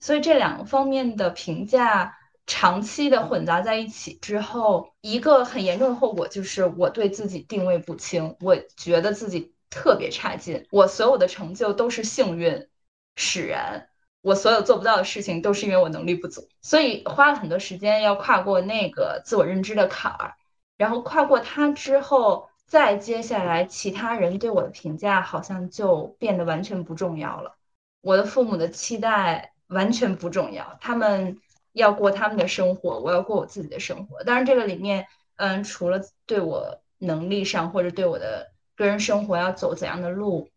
[0.00, 12.66] 所以这两个方面的评价长期的混杂在一起之后，一个很严重的后果就是我对自己定位不清，我觉得自己特别差劲，我所有的成就都是幸运
[13.14, 13.88] 使然，
[14.22, 20.34] 我所有做不到的事情都是因为我能力不足，所以花了很多时间要跨过那个自我认知的坎儿，
[20.76, 27.56] 然后跨过它之后，再接下来其他人对我的评价好像就变得完全不重要了，
[28.00, 29.52] 我的父母的期待。
[29.70, 31.40] 完全不重要，他们
[31.72, 34.24] 要过他们的生活，我要过我自己的生活。
[34.24, 40.50] 当然，这个里面，嗯，除了对我能力上或者对我的个人生活要走怎样的路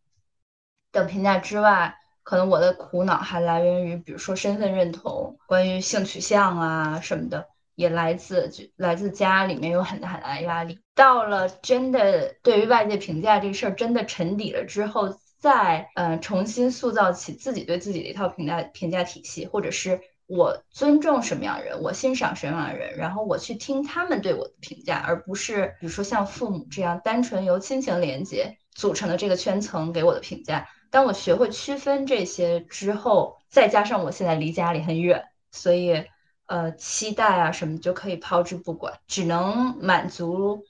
[0.91, 10.79] 的评价之外，可能我的苦恼还来源于，比如说身份认同、关于性取向啊什么的，也来自就来自家里面有很大很大压力。
[10.95, 15.15] 到了真的对于外界评价这事儿真的沉底了之后。
[15.43, 30.69] 再呃重新塑造起自己对自己的一套评价评价体系，或者是我尊重什么样的人，我欣赏什么样的人，然后我去听他们对我的评价，而不是比如说像父母这样单纯由亲情连接组成的这个圈层给我的评价。
[30.89, 36.05] 当我学会区分这些之后，再加上我现在离家里很远，所以
[36.45, 40.63] 呃期待啊什么就可以抛之不管，只能满足，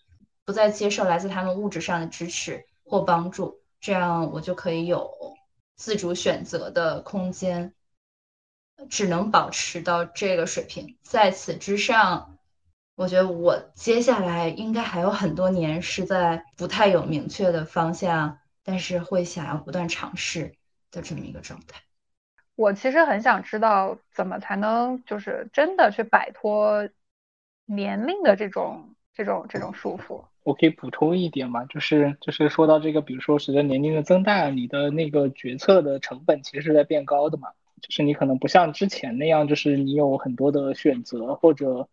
[0.46, 5.12] 不再接受来自他们物质上的支持或帮助，这样我就可以有
[5.76, 7.74] 自主选择的空间。
[8.90, 12.38] 只能保持到这个水平，在此之上，
[12.96, 20.56] 我觉得我接下来应该还有很多年是在不太有明确的方向，但是会想要不断尝试
[20.92, 21.82] 的这么一个状态。
[22.56, 26.90] 我其实很想知道，怎么才能就是真的去摆脱
[27.66, 30.26] 年龄的这种这种这种束缚？
[30.44, 37.50] 我可以补充一点嘛，就是就是说到这个，比如说随着年龄的增大，你的那个决策的成本其实是在变高的嘛。
[37.82, 41.90] 就是你可能不像之前那样，就是你有很多的选择，或者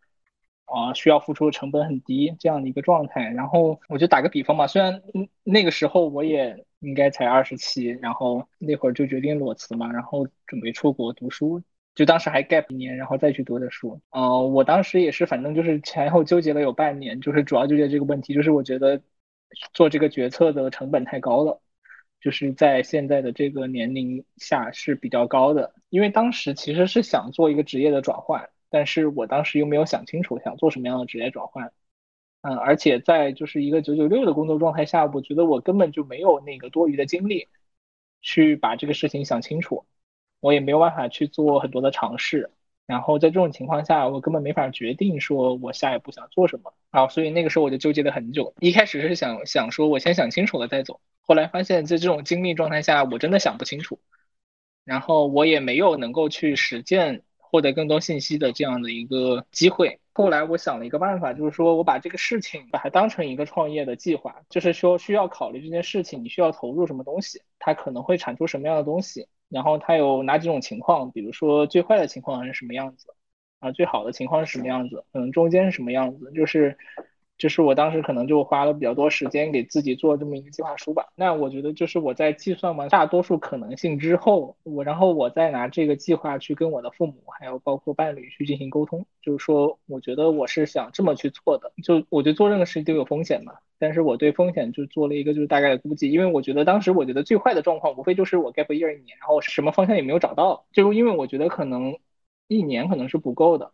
[0.67, 3.29] 啊需要付出的成本很低这样的一个状态。
[3.31, 5.03] 然后我就打个比方嘛，虽然
[5.43, 11.61] 那个时候我也应该才二十七，然后那会儿就决定裸辞嘛，然后准备出国读书，
[11.95, 14.01] 就当时还 gap 一年，然后再去读的书。
[14.11, 19.03] 呃，我当时也是，反正就是前后纠结了有半年，就是主要纠结这个问题，就是我觉得
[19.75, 21.61] 做这个决策的成本太高了。
[22.21, 31.73] 就是在现在的这个年龄下是比较高的，因为当时其实是想做一个职业的转换，但是我当时又没有想清楚想做什么样的职业转换，
[32.43, 37.49] 嗯，而且在就是一个九九六的工作状态下，我觉得我根本就没有那个多余的精力
[38.21, 39.87] 去把这个事情想清楚，
[40.41, 42.51] 我也没有办法去做很多的尝试。
[42.87, 48.53] 然后在这种情况下，我根本没法决定说我下一步想做什么啊，所以那个时候我就纠结了很久。
[48.59, 54.01] 一开始是想想说我先想清楚了再走，后来发现在这种精力状态下，我真的想不清楚，
[54.85, 60.01] 然后我也没有能够去实践获得更多信息的这样的一个机会。
[60.13, 69.29] 后来我想了一个办法，就是说我把这个事情把它当成一个创业的计划，就是说需要考虑这件事情你需要投入什么东西，它可能会产出什么样的东西。
[69.51, 71.11] 然后它有哪几种情况？
[71.11, 73.15] 比如说最坏的情况是什么样子
[73.59, 73.71] 啊？
[73.73, 75.05] 最好的情况是什么样子？
[75.13, 76.33] 可能中间是什么样子？
[76.33, 76.79] 就是。
[77.41, 81.07] 就是我当时可能就花了比较多时间给自己做这么一个计划书吧。
[81.17, 91.73] 那我觉得就是我在计算完大多数可能性之后，我然后我再拿这个计划去跟我的父母还有包括伴侣去进行沟通，就是说我觉得我是想这么去做的。
[91.83, 101.99] 就我觉得做任何事情都有风险嘛，但是我对风险就做了一个就是大概的估计，因为我觉得当时我觉得最坏的状况无非就是我 gap year 一年，然后什么方向也没有找到，就是因为我觉得可能
[102.47, 103.73] 一年可能是不够的，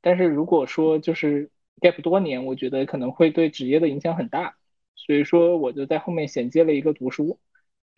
[0.00, 1.50] 但是如果说就是。
[1.80, 4.56] gap 多年，我觉得可能会对职业的影响很大，
[4.94, 7.40] 所以说我就在后面衔接了一个读书，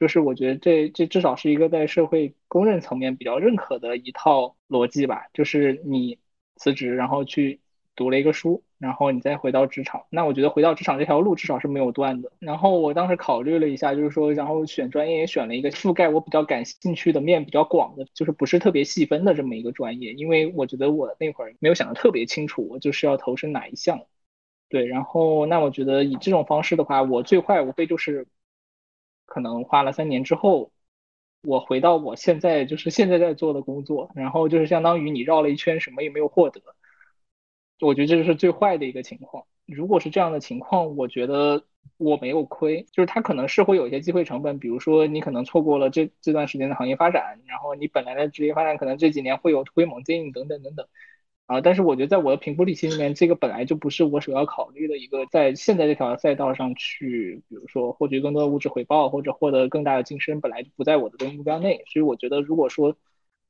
[0.01, 6.19] 就是我觉得这这至少是一个在社会公认层面比较认可的一套逻辑吧，就是你
[6.57, 7.61] 辞职然后去。
[7.97, 12.33] 读了一个书，然后你再回到职场，那我觉得回到职场这条路至少是没有断的。
[12.41, 24.01] 然后我当时考虑了一下，就是说，然后选专业也选了一个覆盖我比较感兴趣的面比较广的，就是不是特别细分的这么一个专业，因为我觉得我那会儿没有想的特别清楚，我就是要投身哪一项。
[24.69, 28.27] 对，然后那我觉得以这种方式的话，我最快无非就是
[29.27, 30.73] 可能花了三年之后，
[31.47, 36.61] 我回到我现在就是现在在做的工作，然后就是相当于你绕了一圈，什么也没有获得。
[37.81, 39.45] 我觉得这就是最坏的一个情况。
[39.67, 41.65] 如果是这样的情况，我觉得
[41.97, 50.87] 我没有亏，就是他可能是会有一些机会成本，比如说你可能错过了这这段时间的行业发展，然后你本来的职业发展可能这几年会有突飞猛进等等等等
[51.47, 51.61] 啊。
[51.63, 61.83] 但是我觉得在我的评估理性里面，这个本来就不是我首要考虑的一个，在现在这条赛道上去，比如说获取更多的物质回报或者获得更大的晋升，本来就不在我的这个目标内。
[61.87, 62.97] 所以我觉得，如果说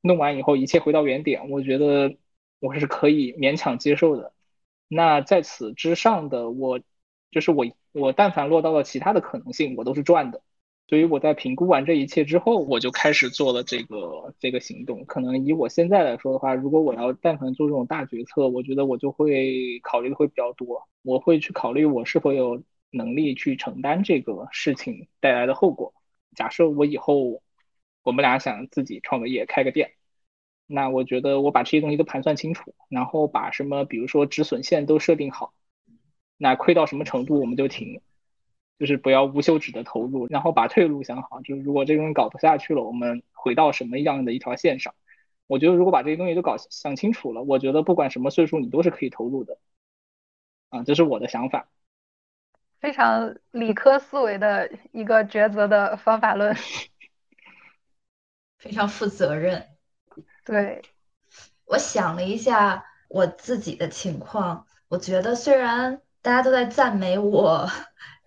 [0.01, 2.15] 弄完以后一切回到原点，我觉得。
[2.65, 4.33] 我是可以勉强接受的。
[4.87, 6.79] 那在此之上的我，
[7.31, 10.41] 就是我，我但凡落到了其他的可能性，我都是赚的。
[10.87, 15.03] 所以我在评估完这一切之后，我就开始做了这个这个行动。
[15.05, 20.87] 可能以我现在来说的话，如果我要但凡做这种大决策，我觉得我就会考虑的会比较多。
[21.01, 22.61] 我会去考虑我是否有
[22.91, 25.93] 能力去承担这个事情带来的后果。
[26.35, 27.41] 假设我以后
[28.03, 29.91] 我们俩想自己创个业，开个店。
[30.67, 35.53] 那我觉得我把这些东西都盘算清楚，然后把什么，比如说止损线都设定好，
[36.37, 38.01] 那亏到什么程度我们就停，
[38.79, 44.95] 就是不要无休止的投入，然后把退路想好，就是如果这个东西搞不下去了，我们回到什么样的一条线上？
[45.47, 49.59] 我觉得如果把这些东西都搞想清楚了，我觉得不管什么岁数你都是可以投入的，
[50.69, 51.69] 啊，这是我的想法。
[52.79, 56.55] 非常理科思维的一个抉择的方法论，
[58.57, 59.74] 非常负责任。
[60.45, 60.81] 对，
[61.65, 67.69] 我想了一下我自己的情况，我觉得虽然大家都在赞美我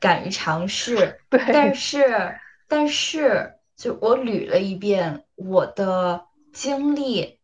[0.01, 7.39] 敢于尝试， 对，但是但是就我捋了一遍我的经历，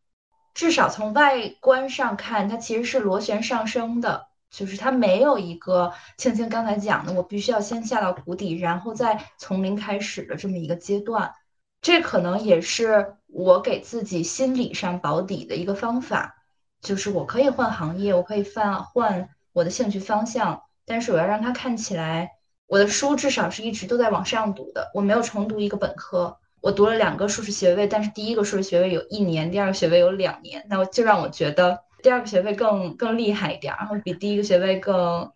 [0.53, 4.27] 至少从外观上看，它其实是螺旋上升的。
[4.51, 11.35] 就是它没有一个青青刚才讲的，我必须要先下到谷底，然后再从零开始的这么一个阶段。
[11.85, 16.35] 这可能也是我给自己心理上保底的一个方法，
[16.81, 22.31] 就是我可以换行业，我可以换换我的兴趣方向，但是我要让它看起来，
[22.67, 31.85] 我的书至少是一直都在往上读的，我没有重读一个本科，我读了两个硕士学位，但是第一个硕士学位有一年，第二个学位有两年，那我就让我觉得。
[32.03, 35.31] 第二个学位更更厉害一点，然后比第一个学位更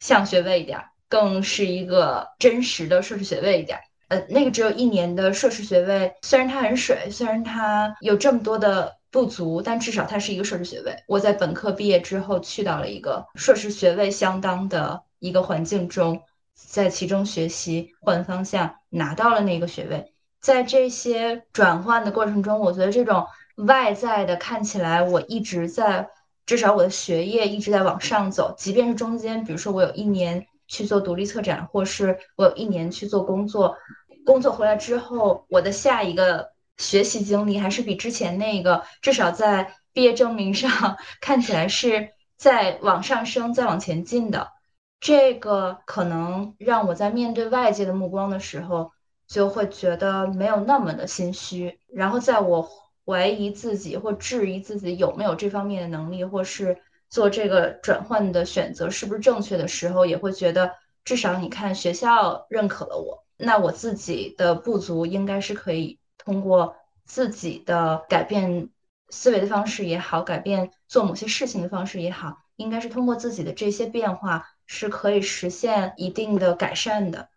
[0.00, 3.78] 像学位一点，更是一个真实的硕士学位一点。
[4.12, 10.94] 呃，那个只有一年的硕士学位，虽然它很水，虽然它有这么多的不足，但至少它是一个硕士学位。
[11.08, 16.20] 我在本科毕业之后去到了一个硕士学位相当的一个环境中，
[16.54, 20.12] 在其中学习换方向，拿到了那个学位。
[20.42, 23.26] 在这些转换的过程中，我觉得这种。
[23.56, 26.08] 外在的看起来，我一直在，
[26.46, 28.54] 至少我的学业一直在往上走。
[28.56, 33.76] 即便是中间，比如说我有一年去做独立策展，或是我有一年去做工作，
[34.24, 44.52] 工作回来之后，我的下一个学习经历还是比之前那个，至少在毕业证明上看起来是在往上升、在往前进的。
[45.00, 48.92] 这个可能让我在面对外界的目光的时候，
[49.26, 51.80] 就会觉得没有那么的心虚。
[51.92, 52.68] 然后在我。
[53.04, 56.78] 怀疑自己或质疑自己有没有这方面的能力，或是
[57.10, 60.72] 做这个转换的选择是不是正确的时候，也会觉得
[61.04, 68.70] 至少你看学校认可了我，那我自己的不足应该是可以通过自己的改变
[69.08, 77.28] 思维的方式也好，改变做某些事情的方式也好，应该是通过自己的这些变化是可以实现一定的改善的。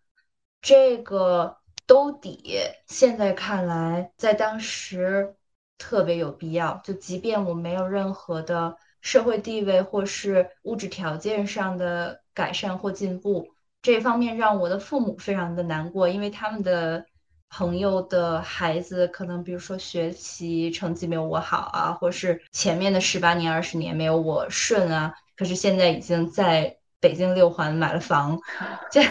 [0.62, 5.36] 这个兜底现在看来，在当时。
[5.78, 13.50] 特别有必要，就即便我没有任何的社会地位或是物质条件上的改善或进步，
[13.86, 17.06] 这方面让我的父母非常的难过，因为他们的
[17.50, 26.78] 朋友的孩子可能比如说学习成绩没有我好啊，或是前面的十八年、二十年没有我顺啊，可是现在已经在。
[27.02, 28.40] 北京六环买了房，
[28.90, 29.04] 这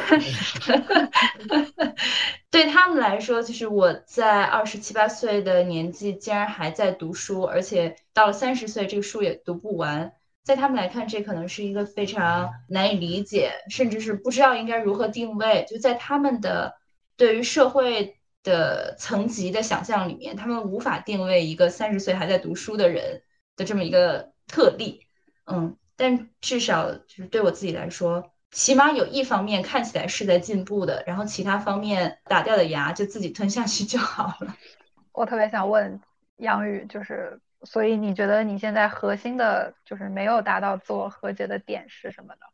[2.50, 10.12] 对他们来说，就是我在二十七八岁的年纪，竟然还在读书，而且到了三十岁，这个书也读不完。
[10.44, 15.66] 在他们来看，这可能是一个非常难以理解，甚至是不知道应该如何定位。
[15.68, 16.76] 就在他们的
[17.16, 23.22] 对于社会的层级的想象里面，他们无法定位一个三十岁还在读书的人
[23.56, 25.06] 的这么一个特例。
[25.46, 25.76] 嗯。
[25.96, 34.56] 但至少就是对我自己来说，起码有一方面看起来是在进步的，然后其他方面打掉的牙就自己吞下去就好了。
[35.14, 36.00] 我特别想问
[36.38, 42.46] 杨宇，就是所以你觉得你现在核心的就是没有达到自我和解的点是什么呢？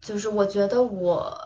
[0.00, 1.38] 就是我觉得我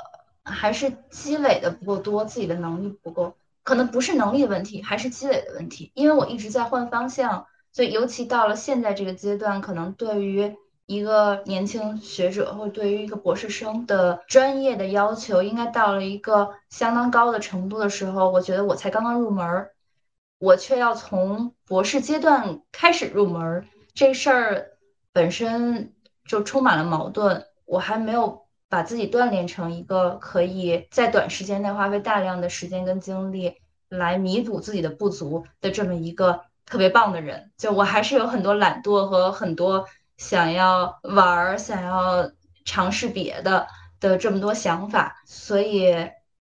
[0.45, 5.93] 还是积累的不够多，自己的能力不够，可能不是能力的问题，还是积累的问题。
[5.95, 10.57] 因为我一直在换方向，所以尤其到了现在这个阶段，可能对于。
[10.87, 19.69] 一个年轻学者，或对于一个博士生的专业的要求，应该到了一个相当高的程度的时候，我觉得我才刚刚入门，
[20.41, 23.65] 我却要从博士阶段开始入门，
[23.95, 24.71] 这事儿
[25.13, 25.95] 本身
[26.27, 27.47] 就充满了矛盾。
[27.65, 37.53] 我还没有把自己锻炼成一个可以在短时间内花费大量的时间跟精力来弥补自己的不足的这么一个特别棒的人。
[37.57, 39.87] 就我还是有很多懒惰和很多。
[40.17, 42.31] 想要玩儿，想要
[42.67, 43.67] 尝试别的
[44.01, 45.95] 的这么多想法，所以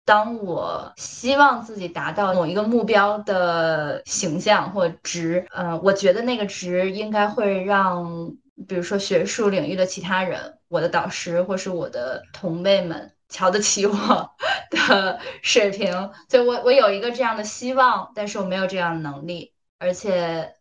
[0.09, 8.33] 当我希望自己达到某一个目标的形象或值，呃，我觉得那个值应该会让，
[8.67, 14.31] 比如说学术领域的其他人，我的导师或是我的同辈们瞧得起我
[14.71, 20.55] 的 水平，所以我我有一个这样的希望，但是我没有这样的能力，而且。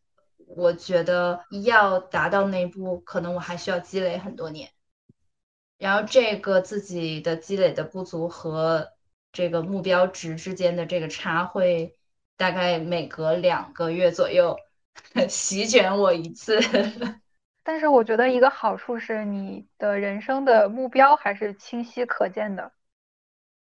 [0.56, 4.70] 我觉得要达到那一步，可能我还需要积累很多年。
[5.76, 8.88] 然后这个自己的积累的不足和
[9.38, 11.96] 这个目标值之间的这个差，会
[12.36, 14.58] 大概每隔两个月左右
[15.30, 16.58] 席卷我一次。
[17.62, 22.72] 但是我觉得一个好处是，你的人生的目标还是清晰可见的。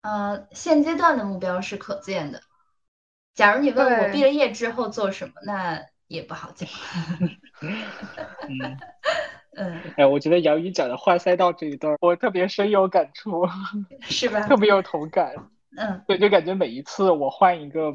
[0.02, 2.42] 呃，现阶段的目标是可见的。
[3.34, 5.82] 假如你问我毕了业之后做什么，那。
[6.08, 6.70] 也不好讲。
[7.64, 8.78] 嗯
[9.56, 13.48] 嗯，哎，我觉得杨宇讲的换赛道这一段，我特别深有感触，
[14.02, 14.42] 是吧？
[14.48, 15.34] 特别有同感。
[15.76, 17.92] 嗯，对，就感觉每一次我换一个，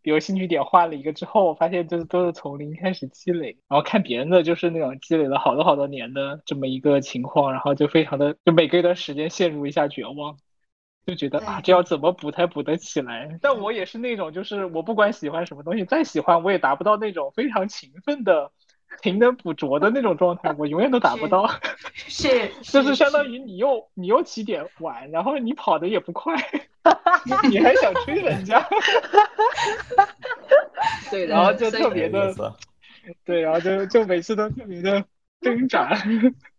[0.00, 10.36] 比如兴趣点换了一个之后，我发现就是都是从零开始积累，然后看别人的就是那种积累了好多好多年的这么一个情况，然后就非常的就每隔一段时间陷入一下绝望，
[11.06, 13.38] 就觉得啊，这要怎么补才补得起来？
[13.42, 18.52] 但我也是那种，就是我不管喜欢什么东西，再喜欢我也达不到那种非常勤奋的。
[19.00, 21.48] 勤能补拙的那种状态，我永远都达不到。
[21.94, 26.34] 是， 就是相当于你又你又起点晚，然后你跑的也不快，
[27.48, 28.68] 你还想追人家，
[31.10, 32.34] 对，然后就特别的
[33.24, 35.04] 对，然后就就每次都特别的
[35.40, 35.90] 挣扎。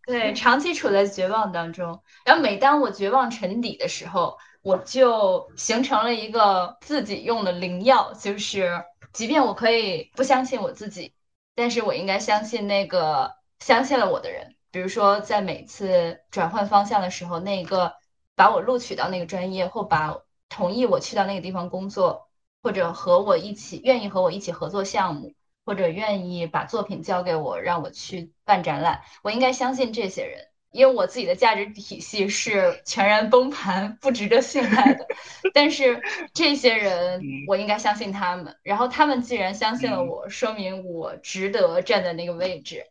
[0.05, 11.13] 对，长期处在绝望当中，然后每当我绝望沉底的时候，我就形成了一个自己用的灵药，就是即便我可以不相信我自己，
[11.55, 14.55] 但是我应该相信那个相信了我的人。
[14.71, 17.93] 比如说，在每次转换方向的时候，那个
[18.35, 20.17] 把我录取到那个专业，或把
[20.49, 22.27] 同意我去到那个地方工作，
[22.63, 35.07] 或者和我一起愿意和我一起合作项目，或者愿意把作品交给我，让我去办展览，我应该相信这些人，因为我自己的价值体系是全然崩盘、不值得信赖的。
[35.53, 36.01] 但是
[36.33, 38.53] 这些人嗯，我应该相信他们。
[38.63, 42.85] 然后他们既然相信了嗯我，说明我值得站在那个位置。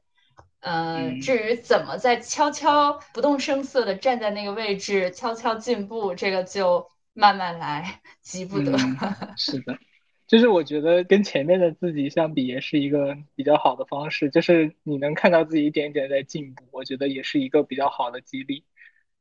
[0.60, 8.70] 呃，嗯至于怎么在悄悄不动声色的站在那个位置，悄悄进步，这个就慢慢来，急不得。
[8.72, 8.96] 嗯
[9.36, 9.76] 是的，
[10.32, 14.30] 就是我觉得跟前面的自己相比，也是一个比较好的方式。
[14.30, 18.64] 就是你能看到自己一点一点在进步，我觉得也是一个比较好的激励。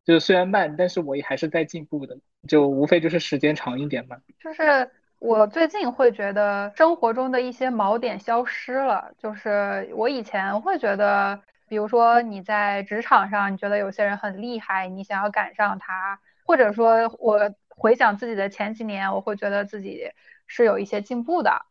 [0.05, 4.15] 就虽然慢，但是我也还是在进步的，就无非就是时间长一点嘛。
[4.39, 4.89] 就是
[5.19, 9.11] 我最近会觉得生活中的一些锚点消失了。
[9.17, 20.05] 就是我以前会觉得，比如说你在职场上，你觉得有些人很厉害，你想要赶上他，或者说我回想自己的前几年，我会觉得自己
[20.51, 21.65] 是有一些进步的。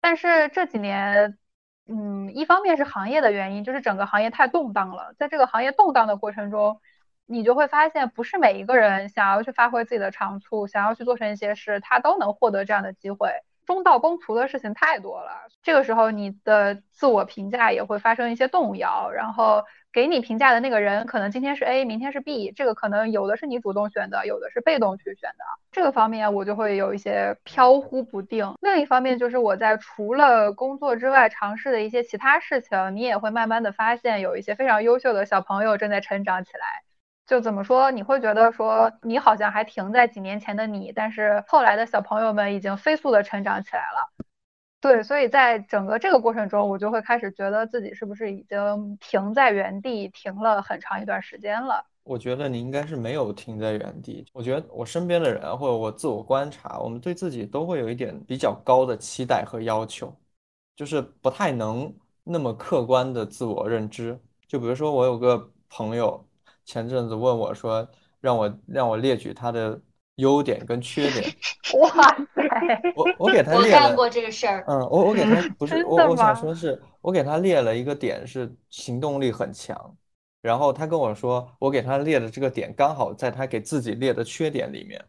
[0.00, 1.36] 但是这几年，
[1.86, 6.80] 嗯，一方面是行业的原因，就是整个行业太动荡了，在这个行业动荡的过程中。
[7.28, 13.32] 你就会发现，不是每一个人想要去发挥自己的长处，想要去做成一些事，他都能获得这样的机会。
[13.66, 19.64] 中道崩殂的事情太多了，这个时候你的自我评价也会发生一些动摇，然后
[19.96, 25.44] 给你评价的那个人可能今天是 A，明天是 B，这个可能有的是你主动选的，有的是被动去选的。
[25.72, 28.56] 这个方面我就会有一些飘忽不定。
[28.60, 36.66] 另一方面就是我在除了工作之外尝试的一些其他事情，你也会慢慢的发现有一些非常优秀的小朋友正在成长起来。
[37.26, 44.25] 就怎么说，你会觉得说你好像还停在几年前的你，但是后来的小朋友们已经飞速的成长起来了。
[44.86, 51.84] 对，所以在整个这个过程中，我就会开始觉得自己是不是已经停在原地，停了很长一段时间了。
[52.04, 54.24] 我觉得你应该是没有停在原地。
[54.32, 60.16] 我觉得我身边的人或者我自我观察，我们对自己都会有一点比较高的期待和要求，
[60.76, 64.16] 就是不太能那么客观的自我认知。
[64.46, 66.24] 就比如说，我有个朋友。
[66.64, 67.88] 前阵子问我说，
[68.20, 69.80] 让我让我列举他的
[70.16, 71.24] 优点跟缺点。
[71.80, 71.88] 哇
[72.34, 72.92] 塞！
[72.94, 74.64] 我我给他列了，干过这个事儿。
[74.68, 79.96] 嗯，我我给他不是我我想吗说是，我给他列了一个点是行动力很强，
[80.42, 85.02] 然后他跟我说，我给他列的这个点刚好在他给自己列的缺点里面，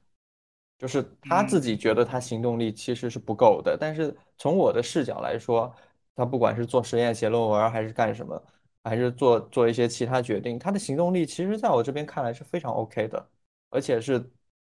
[0.77, 5.73] 就是他自己觉得他行动力其实是不够的，但是从我的视角来说，
[6.15, 8.41] 他不管是做实验、写论文还是干什么。
[8.83, 13.29] 还是做做一些其他决定，他的行动力其实在我这边看来是非常 OK 的，
[13.69, 14.17] 而且是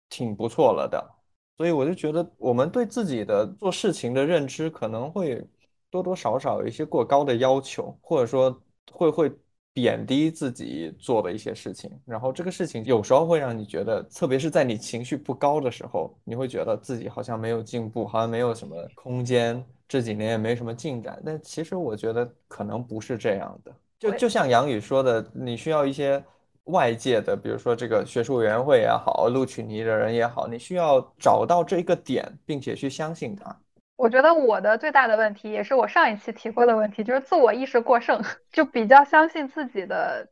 [0.09, 1.15] 挺不错了的。
[1.57, 5.45] 所以我就觉得我们对自己的做事情的认知可能会
[5.89, 9.31] 多多少少有一些过高的要求，或者说会会
[9.73, 11.91] 贬低自己做的一些事情。
[12.05, 21.21] 然后这个事情有时候会让你觉得，特别是在你情绪不高的时候，你会觉得自己好像没有进步，好像没有什么空间，这几年也没什么进展。
[21.25, 23.75] 但其实我觉得可能不是这样的。
[23.99, 26.23] 就就像杨宇说的，你需要一些
[26.71, 33.55] 外界的，比如说这个学术委员会也好，录取你的人也好，你需要找到这一个点，并且去相信它。
[33.95, 40.29] 我觉得我的最大的问题，也是我上一期提过的问题，就是自我意识过剩， 就比较相信自己的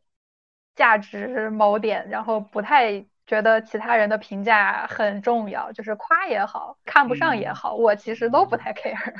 [0.76, 9.16] 价值某点，然后不太觉得其他人的评价很重要，就是夸也好看不上也好，我其实都不太 care。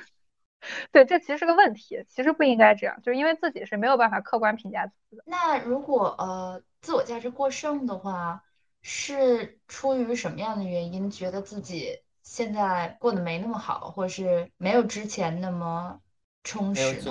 [0.92, 5.24] 对，这其实是个问题，其实不应该这样，就是因为自己是没有办法客观评价自己的。
[5.26, 8.46] 那如果呃自我价值过剩的话，
[8.82, 16.00] 是出于什么样的原因，觉得自己现在过得没那么好，或是没有之前那么
[16.46, 17.02] 充实。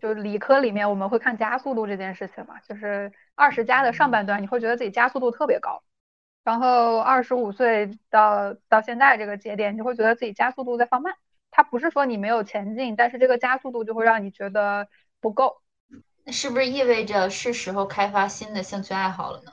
[0.00, 5.80] 就理科里面我们会看加速度这件事情嘛，就是二十加的上半段，你会觉得自己加速度特别高，
[6.42, 11.14] 然后二十五岁到到现在这个节点，你就会觉得自己加速度在放慢。
[11.52, 14.88] 它不是说你没有前进，但是这个加速度就会让你觉得
[15.20, 15.62] 不够。
[16.24, 19.52] 那是不是意味着是时候开发新的兴趣爱好了呢？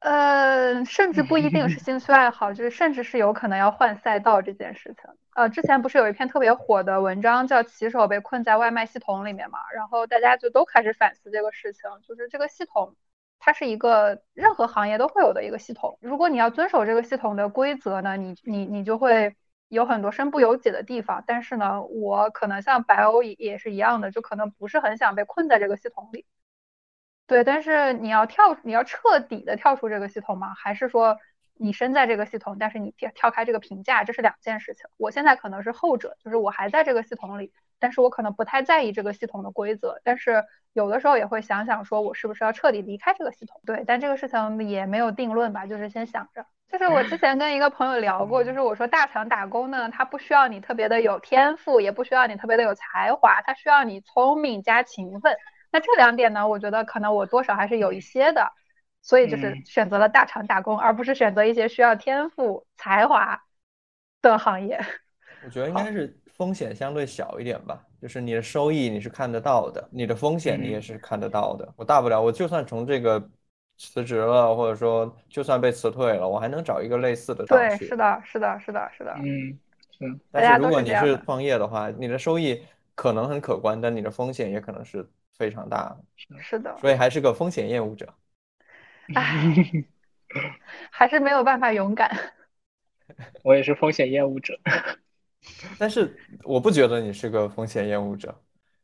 [0.00, 5.10] 呃，甚至不一定是 兴趣爱好，就是甚至是有可能要换赛道这件事情。
[5.34, 12.96] 呃，之前不是有一篇特别火的文章叫《骑手被困在外卖系统里面》嘛，然后大家就都开始反思这个事情，就是这个系统，
[13.38, 15.96] 它是一个任何行业都会有的一个系统。
[16.02, 19.36] 如果你要遵守这个系统的规则呢，你你你就会
[19.72, 21.24] 有很多身不由己的地方。
[21.26, 26.26] 但是呢，我可能像白欧也是一样的，就可能不是很想被困在这个系统里。
[27.26, 30.52] 对，但是你要跳，你要彻底的跳出这个系统吗？
[30.54, 31.18] 还是说
[31.54, 34.84] 你身在这个系统，但是你跳跳开这个评价，这是两件事情。
[34.98, 40.44] 我现在可能是后者，就是我还在这个系统里，但是我可能不太在意这个系统的规则，但是
[40.74, 43.60] 有的时候也会想想，说我是不是要彻底离开这个系统？
[43.64, 46.44] 对，但这个事情也没有定论吧，就是先想着。
[46.72, 55.36] 就是我之前跟一个朋友聊过，就是我说大厂打工呢，它不需要你特别的有天赋，也不需要你特别的有才华，它需要你聪明加勤奋。
[55.70, 58.50] 那这两点呢，我觉得可能我多少还是有一些的，
[59.02, 63.42] 所以就是嗯选择了大厂打工，而不是选择一些需要天赋、才华
[64.22, 64.80] 的行业。
[65.44, 71.70] 我觉得应该是风险相对小一点吧，就是你的收益你是看得到的，你的风险你也嗯是看得到的。
[71.76, 73.28] 我大不了我就算从这个
[73.76, 77.96] 辞职了，或者说就算被辞退了，我还能找一个类似的对，是。
[77.96, 79.14] 的，是的，是的，是的。
[79.18, 79.58] 嗯，
[79.98, 82.62] 是，但是如果你是创业的话，你的收益
[82.94, 85.96] 可能很可观，但你的风险也可能是非常大
[86.28, 88.12] 的，是的，所以还是个风险厌恶者。
[89.14, 89.84] 唉，
[90.90, 92.10] 还是没有办法勇敢。
[93.42, 94.58] 我也是风险厌恶者。
[95.76, 98.34] 但是我不觉得你是个风险厌恶者。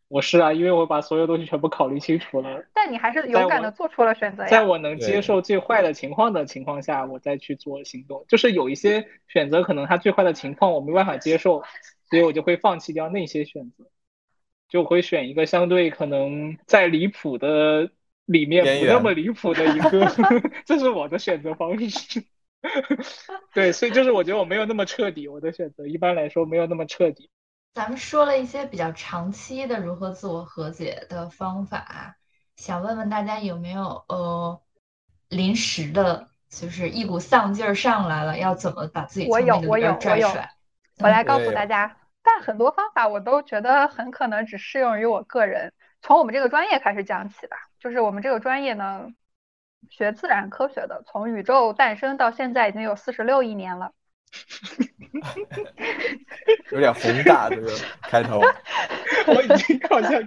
[0.09, 4.49] 我是啊，因为我把所有东西全部考虑清楚了，但你还是勇敢的做出了选择呀。
[4.49, 8.25] 在我能接受最坏的情况的情况下，我再去做行动。
[8.27, 11.63] 就是有一些选择，可能它最坏的情况我没办法接受，
[12.09, 13.85] 所以我就会放弃掉那些选择，
[14.69, 17.91] 就会选一个相对可能在离谱的
[18.25, 20.07] 里面不那么离谱的一个
[20.65, 22.25] 这是我的选择方式。
[23.53, 27.29] 对，所以就是我觉得我没有那么彻底，我的选择一般来说没有那么彻底。
[27.75, 32.17] 咱们说了一些比较长期的如何自我和解的方法，
[32.57, 34.61] 想问问大家有没有呃
[35.29, 40.55] 临时的，就是一股丧劲儿上来了，要怎么把自己我从那个里边有我有我有拽出来？
[40.99, 45.73] 我来告诉大家，但很多方法我都觉得很可能只适用于我个人。
[46.03, 49.07] 从我们这个专业开始讲起吧，就是我们这个专业呢，
[49.89, 53.93] 学自然科学的，从宇宙诞生到现在已经有四十六亿年了。
[56.71, 57.73] 有点宏大这个
[58.03, 58.41] 开头。
[59.27, 60.23] 我已经好像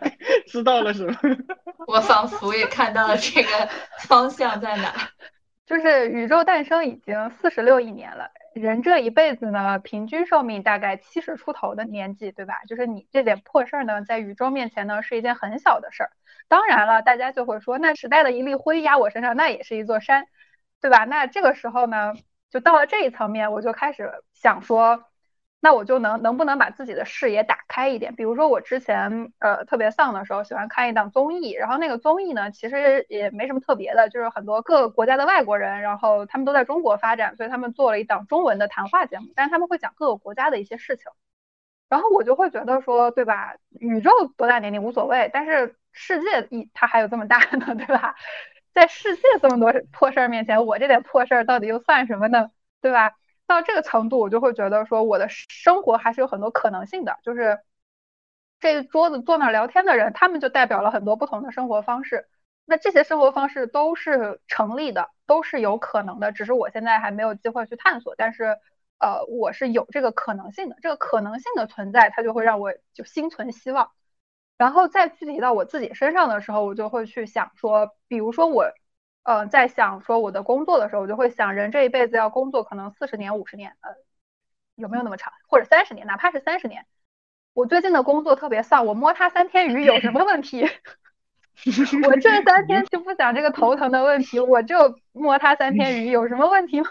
[0.47, 1.15] 知道了什么。
[1.87, 3.69] 我仿佛也看到了这个
[4.07, 4.93] 方向在哪。
[5.65, 12.55] 就是宇宙诞生已经四十六亿年了，人这一辈子呢，平均寿命大概七十出头的年纪，对吧？
[12.67, 16.11] 就是你这点破事儿呢，在宇宙面前呢，是一件很小的事儿。
[16.49, 20.25] 当然了，大家就会说，那时代的一粒灰压我身上，那也是一座山，
[20.81, 21.05] 对吧？
[21.05, 22.15] 那这个时候呢，
[22.51, 25.05] 就到了这一层面，我就开始想说，
[25.59, 28.13] 那我就能能不能把自己的视野打开一点？
[28.15, 41.05] 比如说我之前呃特别丧的时候，喜欢看一档综艺，然后那个综艺呢，其实也没什么特别的，就是很多各个国家的外国人，然后他们都在中国发展，所以他们做了一档中文的谈话节目，但是他们会讲各个国家的一些事情。
[41.89, 43.55] 然后我就会觉得说，对吧？
[43.79, 48.15] 宇宙多大年龄无所谓，但是世界一它还有这么大呢，对吧？
[48.73, 52.51] 在世界这么多破事儿面前，我这点破事儿到底又算什么呢？
[52.81, 53.13] 对吧？
[53.45, 57.17] 到这个程度，我就会觉得说，我的生活还是有很多可能性的。
[57.23, 57.59] 就是
[58.59, 62.27] 这桌子坐那聊天的人，他们就代表了很多不同的生活方式。
[62.65, 68.15] 那这些生活方式都是成立的，都是有可能的，只是我现在还没有机会去探索。
[68.15, 68.57] 但是，
[68.99, 70.77] 呃，我是有这个可能性的。
[70.81, 73.91] 这个可能性的存在，它就会让我就心存希望。
[74.61, 78.71] 然后再具体到我自己身上的时候，我就会去想说，比如说我。
[79.23, 83.91] 呃，在想说我的工作的时候，我就会想，人这一辈子要工作可能四十年、五十年，呃，
[84.73, 85.31] 有没有那么长？
[85.47, 86.87] 或者三十年，哪怕是三十年。
[87.53, 90.63] 我最近的工作特别丧，我摸它三天鱼有什么问题？
[92.03, 96.87] 我这三天就不想这个头疼的问题，我就摸它三天鱼有什么问题吗？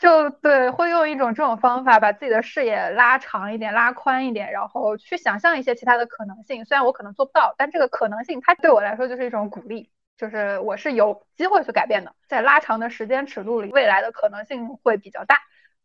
[0.00, 6.64] 就对，会用一种这种方法把自己的视野拉长一点、拉宽一点，然后去想象一些其他的可能性。
[6.64, 9.90] 虽然我可能做不到，但这个可能性它对我来说就是一种鼓励。
[10.16, 15.38] 就是我是有机会去改变的，在拉长的时间尺度里，未来的可能性会比较大。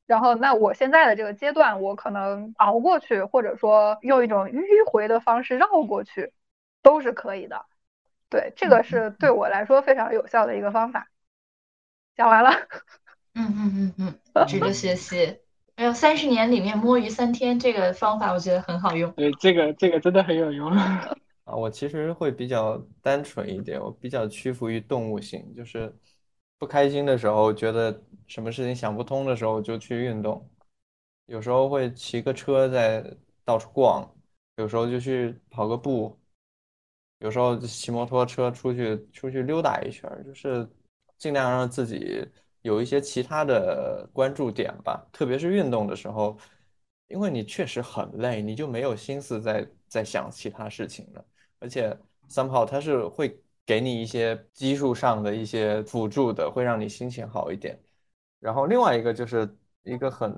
[0.07, 4.61] 然后那我现在的这个阶段，我可能熬过去，或者说用一种迂
[4.91, 6.33] 回的方式绕过去，
[6.81, 7.65] 都是可以的。
[8.29, 11.07] 对，这个是对我来说非常有效的一个方法。
[12.15, 12.51] 讲完了。
[13.35, 15.39] 嗯嗯嗯嗯，值得学习。
[15.77, 19.11] 还有三十年里面摸鱼三天这个方法，我觉得很好用。
[19.11, 20.71] 对，这个这个真的很有用。
[21.43, 25.93] 啊，我其实会比较单纯一点，我比较屈服于动物性，就是
[26.57, 30.49] 不开心的时候，觉得什么事情想不通的时候就去运动，
[31.25, 33.05] 有时候会骑个车在
[33.43, 34.09] 到处逛，
[34.55, 36.17] 有时候就去跑个步，
[37.19, 40.65] 有时候骑摩托车出去出去溜达一圈，就是
[41.17, 42.25] 尽量让自己。
[42.65, 46.35] 有一些其他的关注点吧，特别是运动的时候，
[47.07, 51.23] 因为你确实很累，你就没有心思在在想其他事情了。
[51.59, 51.95] 而且
[52.27, 57.79] ，somehow 它是会给你一些基数上的一些辅助的，会让你心情好一点。
[58.39, 59.47] 然后另外一个就是
[59.83, 60.33] 一个很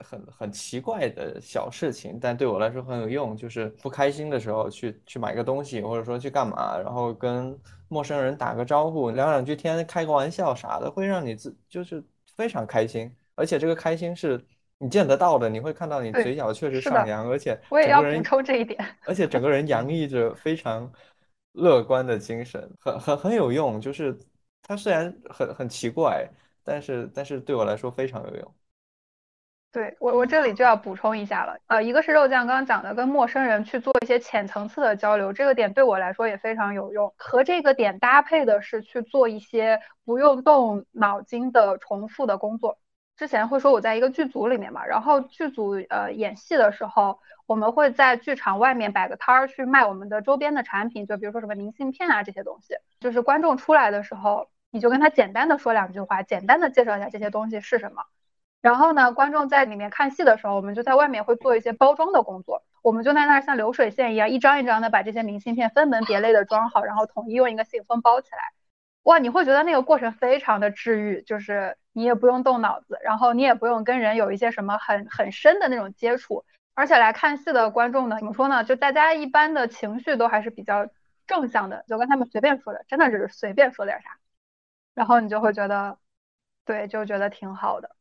[0.00, 7.58] 很很奇怪的小事情，但对我来说很有用，就是不开心的时候去去买个东西，或者说去干嘛，然后跟。
[7.86, 12.02] 陌生人打个招呼，聊两句天，开个玩笑啥的，会让你自就是
[12.34, 14.42] 非常开心，而且这个开心是
[14.78, 20.90] 你见得到的，你会看到你嘴角确实上扬，而且我也要补充这一点，而且整个人洋溢着非常
[21.52, 23.80] 乐观的精神，很很很有用。
[23.80, 24.18] 就是
[24.62, 26.28] 它虽然很很奇怪，
[26.64, 28.54] 但是但是对我来说非常有用。
[29.74, 37.12] 对我，我这里就要补充一下了，呃，一个是肉酱刚刚讲的，跟陌生人去做一些浅层次的交流，这个点对我来说也非常有用。
[37.16, 42.78] 和这个点搭配的是去做一些不用动脑筋的重复的工作。
[43.16, 52.76] 之前会说我在一个剧组里面嘛，然后剧组呃演戏的时候，我们会在剧场外面摆个摊儿去卖我们的周边的产品，就比如说什么明信片啊这些东西。
[53.00, 58.04] 就是观众出来的时候，你就跟他简单的说两句话，简单的介绍一下这些东西是什么。
[58.64, 62.62] 然后呢，观众在里面看戏的时候，我们就在外面会做一些包装的工作。
[62.80, 68.38] 我们就在那儿像流水线一样，一张一张的把这些明信片分门别类的装好，然后统一用一个信封包起来。
[69.02, 76.46] 哇，你会觉得那个过程非常的治愈，就是你也不用动脑子，然后你也不用跟人有一些什么很很深的那种接触。
[76.72, 78.64] 而且来看戏的观众呢，怎么说呢？
[78.64, 80.88] 就大家一般的情绪都还是比较
[81.26, 84.16] 正向的，就跟他们随便说的，真的是随便说点啥，
[84.94, 85.98] 然后你就会觉得，
[86.64, 87.94] 对，就觉得挺好的。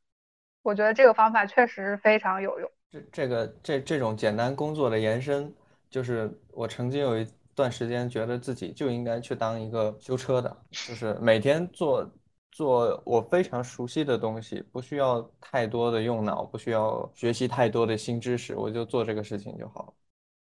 [0.64, 2.72] 我觉得这个方法确实非常有用。
[2.89, 5.53] 这这个这这种简单工作的延伸，
[5.89, 12.09] 就是我曾经有一段时间觉得自己就应该去当一个修车的，就是每天做
[12.51, 19.93] 做我非常熟悉的东西，不需要太多的用脑，不需要学习太多的新知识，我就做这个事情就好了。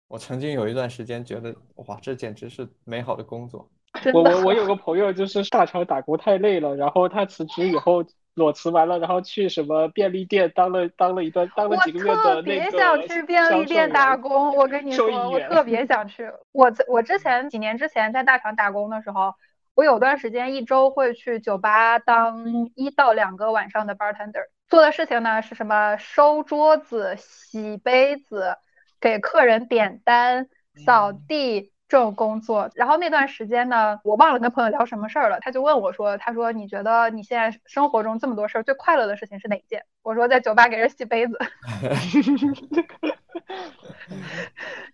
[0.09, 1.55] 我曾经有一段时间觉得，
[1.87, 3.69] 哇，这简直是美好的工作。
[4.15, 8.05] 我我我有个朋友就是大桥打工太累了，然后他辞职以后。
[8.37, 16.31] 裸辞完了，然后去什么便利店当了当了一段当了几个月的那个我特别想去便利店打工，我跟你说，我特别想去。
[16.53, 19.35] 我我之前几年之前在大厂打工的时候，
[19.75, 25.97] 我有段时间一周会去酒吧当一到两个晚上的 bartender，做的事情呢是什么？
[25.97, 28.59] 收桌子、洗杯子、
[29.01, 30.49] 给客人点单、
[30.85, 31.73] 扫地。
[31.89, 41.39] 这种工作，然后那段时间呢，我忘了跟朋友聊什么事儿了，他就问我说：“他说你觉得你现在生活中这么多事儿，最快乐的事情是哪件？”我说：“在酒吧给人洗杯子。”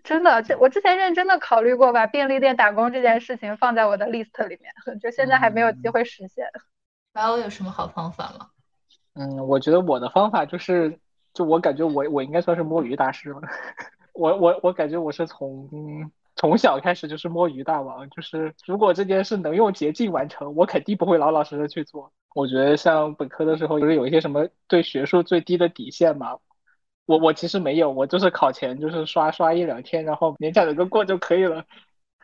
[0.05, 6.47] 真的，这我之前认真的考虑过把便利店打工这件事情放在我的 list 里面，就现在还没有机会实现。
[7.15, 8.49] 白欧有什么好方法吗？
[9.15, 10.99] 嗯，我觉得我的方法就是，
[11.33, 13.41] 就我感觉我我应该算是摸鱼大师了。
[14.13, 15.71] 我我我感觉我是从。
[16.43, 22.13] 从小开始就是摸鱼大王，就是如果这件事能用捷径完成，我肯定不会老老实实去做。
[22.35, 26.37] 我觉得像本科的时候，不是有一些什么对学术最低的底线嘛？
[27.07, 31.63] 我我其实没有，我就是考前就是刷刷一两天，然后勉强能够过就可以了。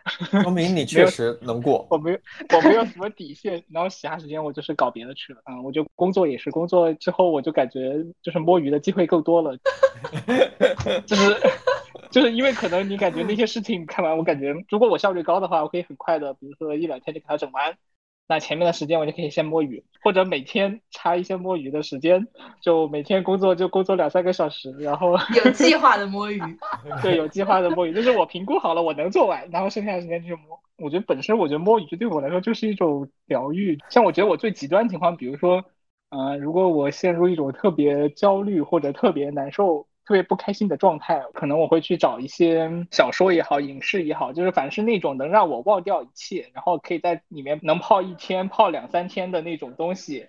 [0.43, 1.87] 说明你确实能过。
[1.89, 2.19] 我没有，
[2.57, 5.41] 我没有什么底线，然后其他时间我就是搞别的去了。
[5.49, 9.57] 嗯，我就工作也是工作之后，我就感觉就是摸鱼的机会更多了，
[11.07, 11.37] 就是。
[12.11, 17.77] 就是因为可能你感觉那些事情看完，我感觉如果我效率高的话，我可以很快的，比如说一两天就给它整完。
[18.31, 22.29] 那前面的时间我就可以先摸鱼，或者每天插一些摸鱼的时间，
[22.61, 26.39] 就每天工作就工作两三个小时，然后 有计划的摸鱼。
[27.03, 30.61] 对，有计划的摸鱼，就是我评估好了我能做完，然后剩下的时间就摸。
[30.77, 33.79] 我觉得本身我觉得摸鱼对我来说就是一种疗愈。
[33.89, 35.65] 像我觉得我最极端情况，比如说，
[36.11, 39.87] 呃，如果我陷入一种特别焦虑或者特别难受。
[40.09, 50.29] 特别不开心的状态，可能我会去找一些小说也好，影视也好，就是凡是那种能让我忘掉一切，然后可以在里面能泡一天、泡两三天的那种东西，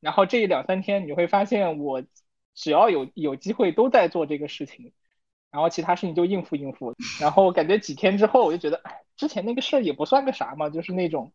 [0.00, 2.02] 然后这两三天你会发现，我
[2.54, 4.92] 只要有有机会都在做这个事情，
[5.50, 6.94] 然后其他事情就应付应付。
[7.18, 11.32] 然后感觉几天之后，我就觉得，哎，之前那个事儿也不算个啥嘛，就是那种，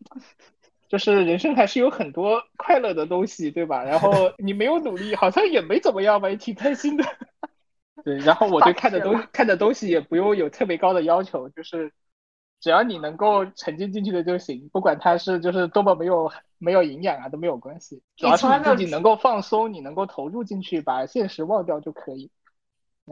[0.87, 3.83] 就是人生还是有很多快乐的东西，对吧？
[3.83, 7.03] 然后你没有努力，好像也没怎么样吧，也挺开心的。
[8.03, 11.91] 对，然后我对看的东看的东西也不用有特别高的要求，就是
[12.59, 22.29] 只要你能够沉浸进去的就行，不管它是就是多么没有没有营养啊都没有关系，主要是你自己能够放松，你能够投入进去，把现实忘掉就可以。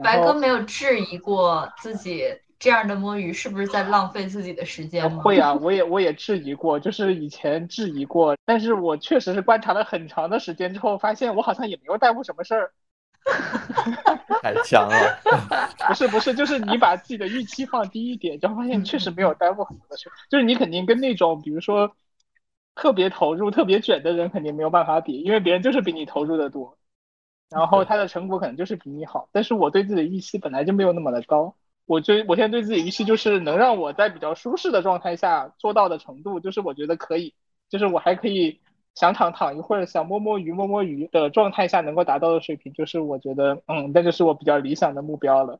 [0.02, 2.24] 白哥没有质疑过自己
[2.58, 5.22] 这样的摸鱼是不是在浪费自己的时间吗？
[5.22, 12.72] 会啊，我也我也质疑过，就是以前质疑过，但是我确实是观察了很长的时间之后，发现我好像也没有耽误什么事儿。
[14.42, 15.18] 太强了！
[15.88, 20.10] 不是不是，就是你把自己的预期放低一点，就发现确实没有耽误很多的事。
[20.28, 21.96] 就是你肯定跟那种比如说
[22.74, 26.76] 特别投入、特别卷的人肯定没有办法比，因为别人就是比你投入的多，
[27.48, 29.28] 然后他的成果可能就是比你好。
[29.32, 31.54] 但是我对自己的预期本来就没有那么的高，
[31.86, 37.34] 我追我现在对自己预期就是能让我在比较舒适的状态下做到的程度，就是我觉得可以，
[37.70, 38.60] 就是我还可以。
[38.94, 45.58] 想躺躺一会儿，想摸摸鱼摸摸鱼的状态下能够达到的水平，就是我觉得，嗯，那就是我比较理想的目标了。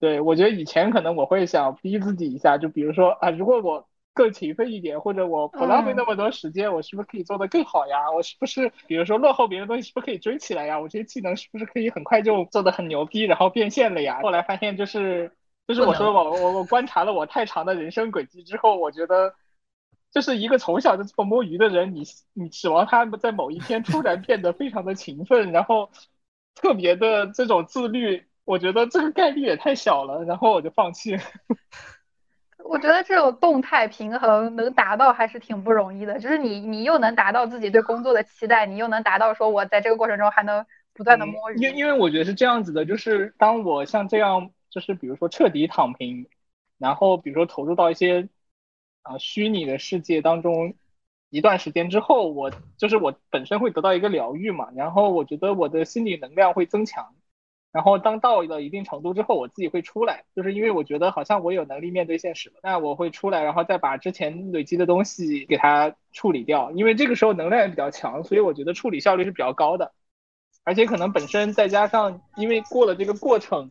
[0.00, 8.12] 对我觉得以前可能我会想逼自己一下，就比如说啊，如果我更勤奋一点，或者我不浪费那么多时间，我是不是可以做得更好呀？
[8.12, 10.78] 我是不是，比如说落后别人东西，是不是可以追起来呀？
[10.78, 14.20] 我这些技能是不是可以很快就做得很牛逼，然后变现了呀？
[14.22, 15.32] 后来发现就是，
[15.66, 19.34] 就是我说我我我观察了我太长的人生轨迹之后，我觉得。
[20.10, 22.02] 就是一个从小就这么摸鱼的人，你
[22.32, 25.90] 你指望他在某一天突然变得非常的勤奋，然后
[26.54, 31.14] 特别的这种自律，我觉得这个概率也太小了，然后我就放弃。
[32.64, 41.58] 我觉得这种动态平衡能达到还是挺不容易的，就是你你又能达到自己对工作的期待，你又能达到说我在这个过程中还能不断的摸鱼。
[41.58, 46.26] 因因为我觉得是这样子的，就是当我像这样，就是比如说彻底躺平，
[46.78, 48.26] 然后比如说投入到一些。
[49.08, 50.74] 啊，虚拟的世界当中，
[51.30, 57.14] 一段时间之后，我就是我本身会得到一个疗愈嘛，然后我觉得我的心理能量会增强，
[57.72, 69.92] 然后当到了一定程度之后，我自己会出来，就是因为我觉得好像我有能力面对现实了，那我会出来，然后再把之前累积的东西给它处理掉，因为这个时候能量也比较强，所以我觉得处理效率是比较高的，
[70.64, 73.70] 而且可能本身再加上因为过了这个过程。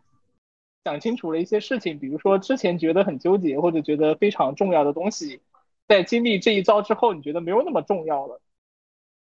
[0.88, 5.42] 想清楚了一些事情，比如说之前觉得很纠结或者觉得非常重要的东西，
[5.86, 8.40] 在经历这一招之后，你觉得没有那么重要了，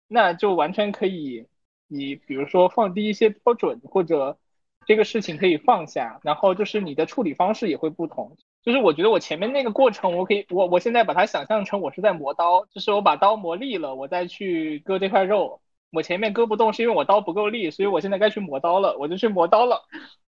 [0.06, 1.46] 那就完全可以，
[1.88, 4.36] 你比如说放低一些标准，或者
[4.84, 8.36] 这个事情可以放下，然后就是你的处理方式也会不同。
[8.62, 15.62] 就是我觉得我前面那个过程，我可以，我我现在把它想象成我是在磨刀，就是我把刀磨利了，我再去割这块肉。
[15.94, 19.82] 我前面割不动是因为我刀不够力，所以我现在该去磨刀了，我就去磨刀了。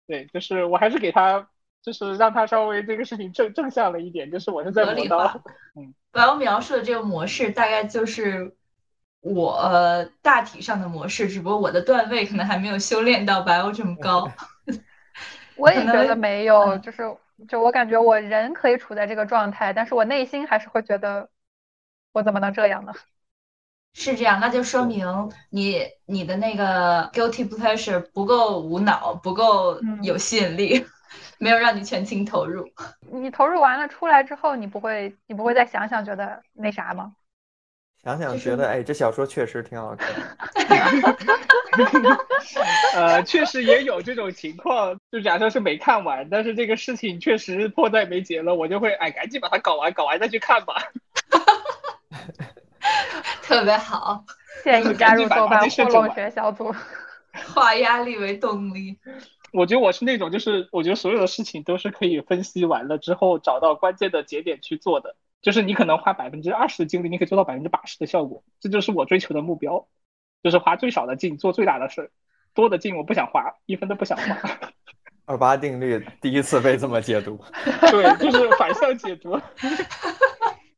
[0.06, 1.48] 对，就是我还是给他，
[1.82, 5.42] 就是让他稍微这个事情正正向了一点，就是我是在磨刀。
[5.74, 8.56] 嗯，白欧描述的这个模式大概就是
[9.20, 14.30] 我大体上的模式，只不过我的段位可能还没有修炼到白欧这么高。
[15.56, 17.02] 我也觉得没有，就是
[17.48, 21.28] 就我感觉我人可以处在这个状态，但是我内心还是会觉得
[22.12, 22.92] 我怎么能这样呢？
[23.98, 25.06] 是这样，那就说明
[25.50, 30.84] 你你的那个 guilty pleasure 不够无脑，不够有吸引力，
[31.40, 32.68] 没有让你全情投入。
[33.10, 37.14] 你投入完了出来之后，你不会你不会再想想觉得那啥吗？
[38.04, 40.08] 想想觉得哎，这小说确实挺好看。
[42.94, 50.74] 呃，确实也有这种情况，就假设是没看完，但是这个事情确实迫在眉睫了，我就会哎赶紧把它搞完，搞完再去看吧。
[53.42, 54.24] 特别好，
[54.64, 56.74] 建议加入豆瓣 互动学小组，
[57.54, 58.98] 化压力为动力。
[59.52, 65.16] 我觉得我是那种，就是我觉得所有的事情都是可以分析完了之后找到关键的节点去做的。
[65.42, 68.42] 就是你可能花百分之二十的精力，你可以做到百分之八十的效果。
[68.58, 69.86] 这就是我追求的目标，
[70.42, 72.10] 就是花最少的劲做最大的事，
[72.52, 74.36] 多的劲我不想花，一分都不想花。
[75.24, 77.38] 二八定律第一次被这么解读，
[77.90, 79.40] 对，就是反向解读。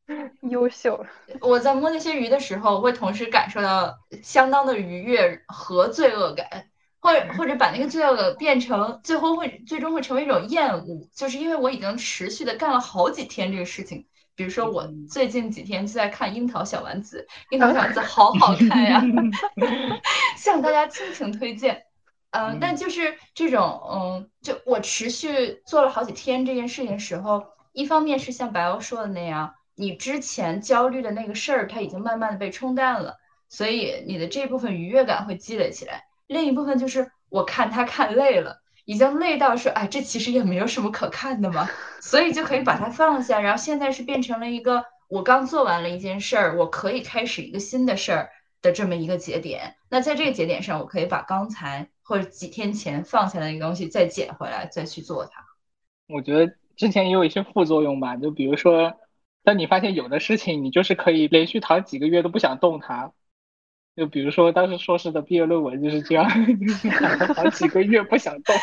[0.51, 1.05] 优秀。
[1.41, 6.67] 我在摸那些鱼的时候，会同时感受到相当的愉悦和罪恶感，
[7.01, 14.07] 或者或者把那个罪恶感变成最后会最终会成为一种厌恶，就是因为我已经持续的干了好几天这个事情。
[14.35, 19.03] 比如说我最近几天就在看《樱桃小丸子》，《樱桃小丸子》好好看呀，
[20.39, 21.83] 向大家倾情推荐。
[22.31, 29.55] 嗯，但就是这种嗯，就我持续做了好几天这件事情的时候，一方面是像白欧说的那样。
[29.79, 33.17] 你之前焦虑的那个事儿，它已经慢慢的被冲淡了。
[33.49, 36.05] 所以你的这部分愉悦感会积累起来。
[36.27, 41.67] 另一部分就是我看他看累了，已经累到说，哎，这其实也没有什么可看的嘛，
[42.01, 43.41] 所以就可以把它放下。
[43.41, 48.29] 然后现在是变成了一个我刚做完了一件事儿，我可以开始一个新的事儿
[48.61, 49.77] 的这么一个节点。
[49.89, 55.47] 那在这个节点上，我可以把刚才或者几天前放下的那个东西再捡回来，再去做它。
[56.09, 58.93] 我觉得之前也有一些副作用吧，就比如说，
[59.49, 63.15] 当你发现有的事情你就是可以连续躺几个月都不想动它。
[63.97, 66.29] 就比如说，当时硕士的毕业论文就是这样，
[67.01, 68.55] 躺了好几个月不想动。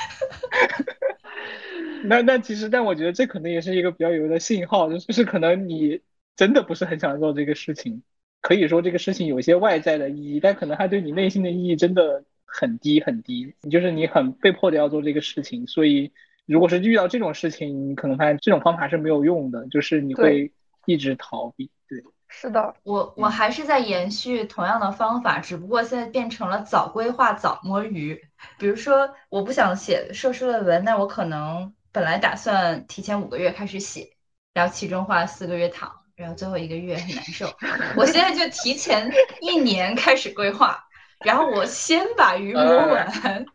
[2.06, 6.02] 那那其实，但我觉得这可能也是一个比较有的信号，就是可能你
[6.36, 8.04] 真的不是很想做这个事情。
[8.42, 13.56] 可以说这个事情有一些外在的意义，但可能它对你内心的意义真的很低很低。
[13.64, 16.12] 你就是你很被迫的要做这个事情，所以
[16.46, 20.54] 如果是遇到这种事情，你可能发现这种方法是没有用的，就是你会
[20.86, 21.72] 一直逃避。
[21.88, 22.04] 对。
[22.28, 28.28] 是的，我我还是在延续同样的方法，只不过现在变成了早规划早摸鱼。
[28.58, 34.18] 比如说，我不想写硕士论文，那我可能本来打算提前五个月开始写，
[34.54, 37.48] 然后其中花四个月躺，然后最后一个月很难受。
[37.96, 39.10] 我现在就提前
[39.40, 40.84] 一年开始规划，
[41.24, 43.46] 然后我先把鱼摸完，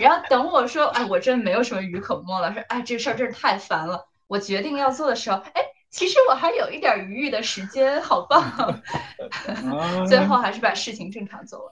[0.00, 5.73] 然后等我说，哎，我真没有什么鱼可摸了，说，哎，这事儿真是太烦了，我决定要做的时候，哎。
[5.94, 8.42] 其实我还有一点余裕的时间，好棒！
[10.08, 11.64] 最后还是把事情正常做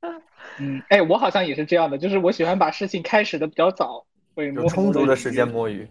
[0.00, 0.22] 完。
[0.58, 5.86] 嗯，哎，我好像也是这样的，就是我喜欢把事情开始的比较早，会有充足的时间摸鱼。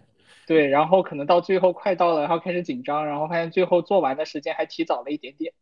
[0.48, 5.54] 对，然后可能到最后快到了，然后开始紧张，然后发现最后做完的时间还提早了一点点。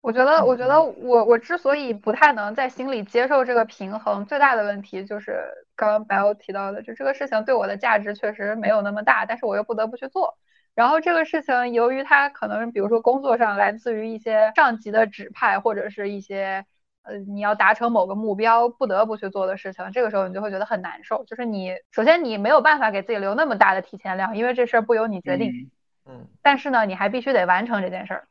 [0.00, 5.40] 我觉得，我觉得我我之所以不太能在心里接受这个平衡，最大的问题就是
[5.76, 10.36] 刚刚白欧提到的，就这个事情对我的价值确实没有那么大，但是我又不得不去做。
[10.74, 16.64] 然后这个事情，由于他可能比如说工作上来自于一些上级的指派，或者是一些
[17.02, 21.24] 呃你要达成某个目标不得不去做的事情，这个时候你就会觉得很难受。
[21.24, 25.70] 就是你首先你没有办法给自己留那么大的提前量，因为这事儿不由你决定。
[26.06, 26.26] 嗯。
[26.42, 28.28] 但是呢，你还必须得完成这件事儿，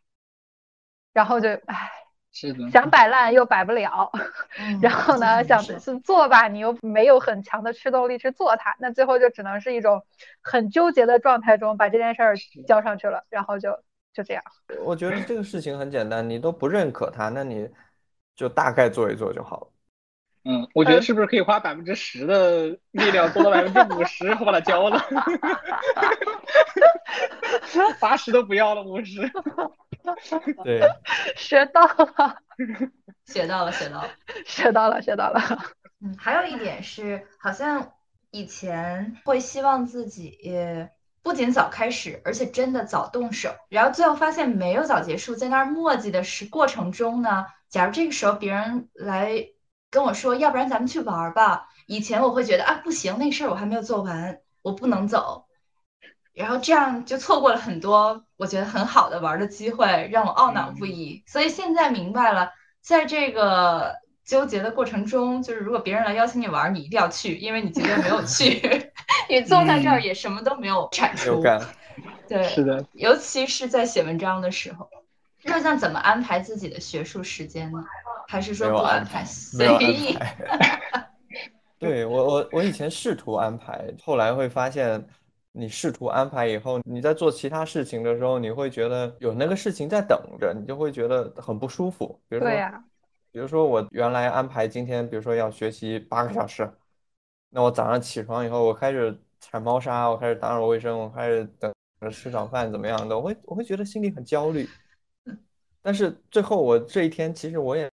[1.13, 2.02] 然后就唉。
[2.34, 4.11] 是的，想摆烂又摆不了，
[4.81, 10.03] 然后呢，想去做吧，你又没有很强的驱动力去做它，那最后就只能是一种
[10.41, 12.36] 很纠结的状态中把这件事儿
[12.67, 13.79] 交上去了，然后就
[14.13, 14.43] 就这样。
[14.84, 17.69] 我觉得这个事情很简单，你都不认可它，那你
[18.36, 19.67] 就大概做一做就好了。
[20.45, 24.99] 嗯，我觉得是不是可以花百分之十的力量做到百分之五十，后把它交了
[28.01, 29.21] 八十都不要了，五十。
[30.64, 30.82] 对，
[31.36, 32.38] 学到了，
[33.26, 34.11] 学到了，学到了，
[34.45, 35.41] 学到了，学到了。
[36.01, 37.93] 嗯，还有一点是，好像
[38.32, 40.38] 以前会希望自己
[41.22, 47.45] 不仅早开始，而且真的早动手，然后最后发现没有早结束，在那儿磨叽的是过程中呢。
[47.70, 49.47] 假如这个时候别人来
[49.89, 51.70] 跟我说，要不然咱们去玩吧。
[51.88, 55.45] 以前我会觉得啊，不行，那事儿我还没有做完，我不能走。
[56.34, 61.23] 然后这样就错过了很多我觉得很好的玩的机会，让我懊恼不已。
[61.27, 68.91] 所以现在明白了，在这个纠结的过程中，就是如果别人来邀请你玩，你一定要去，因为你今天没有去，
[69.29, 71.39] 你坐在这儿也什么都没有产出。
[72.27, 74.89] 对，是的，尤其是在写文章的时候。
[75.43, 77.77] 热酱怎么安排自己的学术时间呢？
[78.27, 80.17] 还是说不安排，随意？
[81.77, 85.05] 对我，我我以前试图安排，后来会发现。
[85.55, 92.19] 你试图安排以后，你在做其他事情的时候，你会觉得有那个事情在等着，你就会觉得很不舒服。
[92.27, 92.49] 比如说，
[93.31, 96.69] 比如说我原来安排今天，比如说要学习八个小时，
[97.49, 101.71] 那我早上起床以后，我开始铲猫砂，我开始打扫卫生，我开始等
[102.01, 103.15] 着吃早饭，怎么样的？
[103.17, 104.67] 我会我会觉得心里很焦虑。
[105.81, 107.89] 但是最后我这一天，其实我也。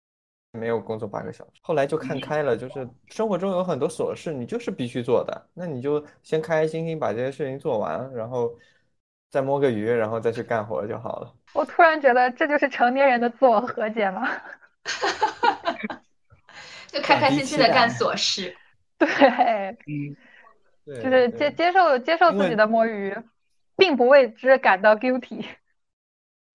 [0.57, 8.53] 没有工作八个小时，后来就看开了，就是生活中有很多琐事，你就是必须做的，那你就先开开心心把这些事情做完，然后
[9.29, 11.34] 再摸个鱼，然后再去干活就好了。
[11.53, 14.27] 我突然觉得这就是成年人的自我和解吗？
[16.88, 18.55] 就开开心心的干琐事。
[18.97, 19.07] 对，
[19.85, 20.15] 嗯，
[20.85, 23.15] 就是接接受接受自己的摸鱼，
[23.75, 25.45] 并不为之感到 guilty。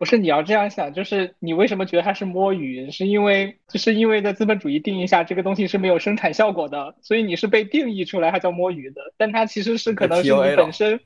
[0.03, 2.91] 不是你要这样想，就是你为什么觉得它是摸鱼？
[2.91, 9.01] 是因为就是因为在资本主义定义下，这个东西是没有生产效果的，所以你是被定义出来它叫摸鱼的。
[9.17, 10.99] 但它其实是可能是你本身，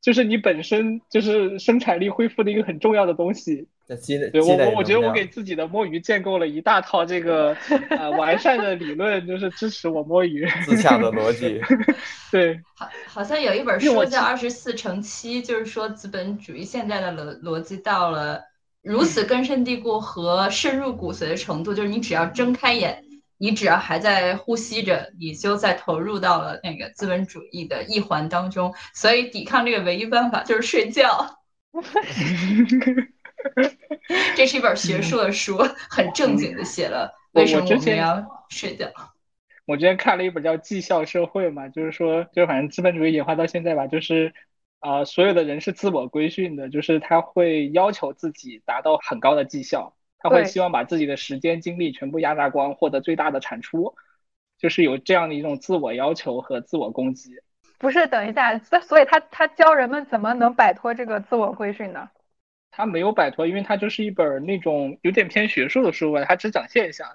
[0.00, 3.66] 就是你本身就是生产力恢复的一个很重要的东西。
[4.30, 7.56] 对我我我觉得我给自己的摸鱼建构了一大套这个
[7.88, 11.58] 呃完善的理论，就是支持我摸鱼 自洽的逻辑。
[12.30, 18.42] 对， 好，好像有一本书叫《二十四乘七》，就是说资本主义现在的逻逻辑到了
[18.82, 23.02] 如此根深蒂固和深入骨髓的程度，就是你只要睁开眼，
[23.38, 28.74] 你只要还在呼吸着，你就在投入到了那个资本主义的一环当中。
[28.94, 31.38] 所以抵抗这个唯一办法就是睡觉。
[34.36, 35.58] 这是一本学术的书，
[35.90, 38.86] 很正经的写了为什么我们要睡觉。
[39.66, 44.32] 我之前看了一本叫《绩效社会》嘛，就是说，就是反正资本主义演化到现在吧，就是
[44.80, 53.94] 啊，所有的人是自我规训的，就是他会要求自己达到很高的绩效，他会希望把自己的时间精力全部压榨光，获得最大的产出，
[54.58, 57.32] 就是有这样的一种自我要求和自我攻击。
[57.78, 62.08] 不是，等一下，所所以他他教人们怎么能摆脱这个自我规训呢？
[62.78, 67.08] 他没有摆脱，因为他就是一本那种有点偏学术的书吧，他只讲现象。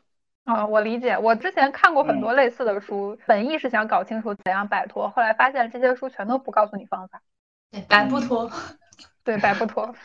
[0.44, 1.18] 啊，我理解。
[1.18, 7.22] 我之前看过很多类似的书，本意是想搞清楚怎样摆脱，后来发现这些书全都不告诉你方法。
[7.72, 8.52] 对，摆不脱。
[9.24, 9.96] 对，摆不脱。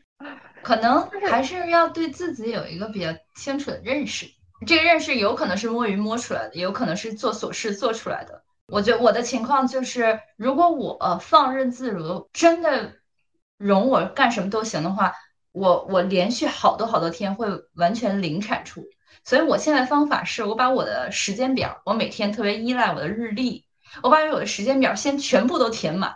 [0.60, 4.26] 可能还是要对自己有一个比较清楚的认识。
[4.66, 8.42] 这个认识有可能是摸鱼摸出来的，也有可能是做琐事做出来的。
[8.66, 12.92] 我觉得我的情况就是，如果我放任自如，真的
[13.58, 15.12] 容我干什么都行的话，
[15.52, 18.86] 我我连续好多好多天会完全零产出。
[19.24, 23.66] 所以我现在方法是我把我的时间表，我每天特别依赖我的日历，
[24.02, 26.14] 我把我的时间表先全部都填满，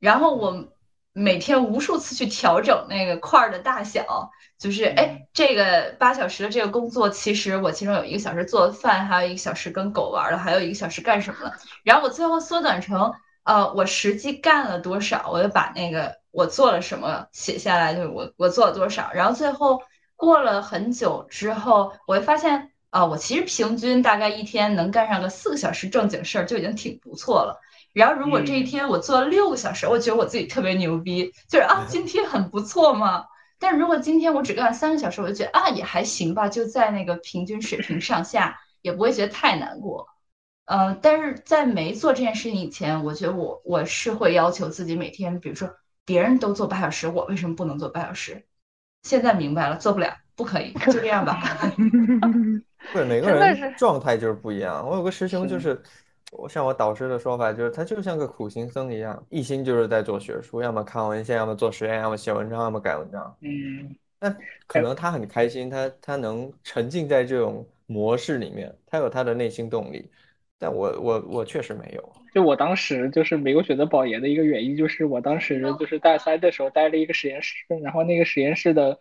[0.00, 0.68] 然后我
[1.12, 11.54] 每天无数次去调整那个块儿的大小，就是哎，这个八小时的这个工作，其实我其中有一个小时做饭，还有一个小时跟狗玩了，还有一个小时干什么了，
[11.84, 13.14] 然后我最后缩短成
[13.46, 19.80] 呃，我实际干了多少，我就把那个我做了什么写下来，就是我我做了多少，然后最后。
[20.18, 27.60] 过了很久之后，我会发现啊，我其实平均大概一天能干上个四个小时正经事儿就已经挺不错了。
[27.92, 33.26] 然后如果这一天我做了六个小时，我觉得我自己特别牛逼，就是啊，今天很不错嘛。
[33.58, 40.08] 但是如果今天我只干了三个小时，我就觉得啊，也还行吧，就在那个平均水平上下，也不会觉得太难过。
[40.66, 45.74] 嗯，但是在没做这件事情以前，我觉得我我是会要求自己每天，比如说
[46.04, 48.44] 别人都做八小时，我为什么不能做八小时？
[49.04, 51.40] 现在明白了，做不了，不可以，就这样吧。
[52.92, 54.84] 对，每个人状态就是不一样。
[54.88, 55.80] 我有个师兄，就是
[56.32, 63.36] 我像我导师的说法，就是他就像个苦行僧一样，一心就是在做学术，要么看文献，要么做实验，要么写文章，要么改文章。
[63.40, 64.36] 嗯，那
[64.66, 70.10] 可能他很开心，他他能沉浸在这种模式里面，他有他的内心动力。
[70.58, 72.12] 但我我我确实没有。
[72.34, 78.98] 就我当时就是没有选择保研的一个原因，就是我当时就是大三的时候待了一个实验室，然后那个实验室的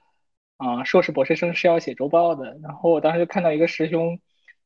[0.58, 4.20] 啊硕士博士生是要写周报的，然后我当时就看到一个师兄，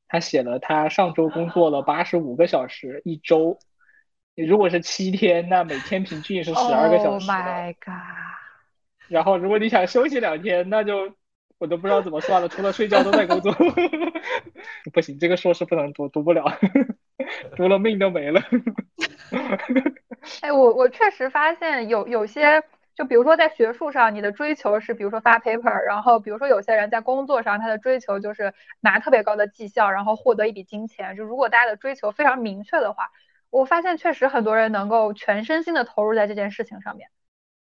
[0.07, 3.57] 他写了他上周工作了八十五个小时一周，
[4.35, 7.31] 如果是七天，那每天平均也是十二个小时。
[7.31, 7.93] Oh my god！
[9.07, 11.15] 然后如果你想休息两天，那就
[11.59, 13.53] 我都不知道怎么算了，除了睡觉都在工作。
[14.93, 16.45] 不行，这个硕士不能读，读不了。
[17.55, 18.41] 读了命都没了。
[20.41, 22.63] 哎，我我确实发现有有些，
[22.95, 31.17] 就比如说在学术上，你的追求是，比如说发 paper，然后比如说有些人在工作上，他的追求就是拿特别高的绩效，然后获得一笔金钱。
[31.17, 33.09] 就如果大家的追求非常明确的话，
[33.49, 37.09] 我发现确实很多人能够全身心的投入在这件事情上面。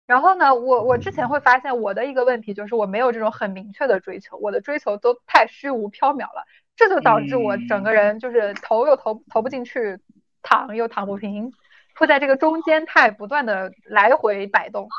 [0.05, 6.45] 然后呢，我我之前会发现我的一个问题就是我没有这种很明确的追求，我的追求都太虚无缥缈了。
[6.75, 9.99] 这就导致我整个人就是投又投投不进去，
[10.41, 11.53] 躺又躺不平，
[11.95, 14.89] 会在这个中间态不断的来回摆动，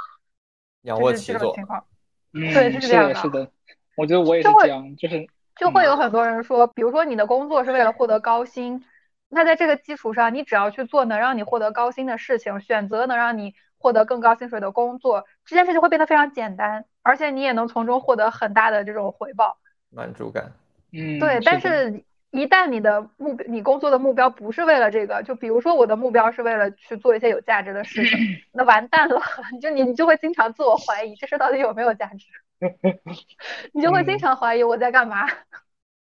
[0.83, 1.85] 仰卧起坐情况。
[2.33, 3.15] 对，是这样的。
[3.17, 3.51] 是的，
[3.97, 5.27] 我觉得我也是这样，就是
[5.57, 8.85] 就会有很多人说，比如说你的工作是为了获得高薪，
[9.29, 13.55] 那在这个基础上，你只要去做能让你获得高薪的事情，选择能让你
[13.85, 19.59] 获得更高薪水的工作，这件事情会变得非常简单，而且你也能从中获得很大的这种回报，
[19.91, 20.51] 满足感。
[20.91, 28.19] 嗯，对，但是，一旦你的目标，你工作的目标不是为了这个，就比如说我的目标是为了去做一些有价值的事情，
[28.53, 29.21] 那完蛋了，
[29.61, 32.25] 就你你就会经常自我怀疑，这事到底有没有价值？
[33.75, 35.29] 你就会经常怀疑我在干嘛？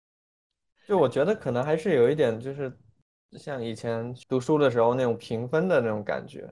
[0.85, 2.71] 就我觉得可能还是有一点，就是
[3.39, 6.47] 像以前读书的时候那种评分的那种感觉，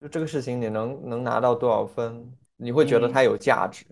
[0.00, 3.84] 就这个事情你能能拿到多少分，你会觉得它有价值？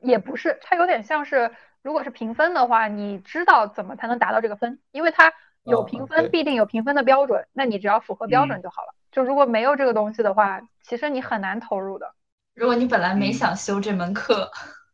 [0.00, 1.50] 也不是，它有点像是。
[1.82, 4.78] 如果是评分的话，你知道怎么才能达到这个分？
[4.92, 5.32] 因为它
[5.64, 7.44] 有评分，必定有评分的标准。
[7.52, 8.94] 那你只要符合标准就好了。
[9.10, 12.14] 就如果没有这个东西的话，其实你很难投入的。
[12.54, 14.48] 如果你本来没想修这门课，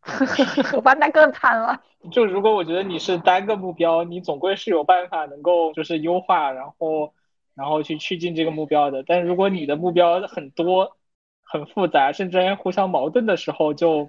[0.82, 1.78] 完那更惨了。
[2.10, 7.12] 就如果我觉得你是单个目标，你总归是有办法能够就是优化，然后
[7.58, 9.02] 然后去趋近这个目标的。
[9.06, 10.96] 但如果你的目标很多，
[11.42, 14.08] 很复杂，甚至还互相矛盾的时候， 就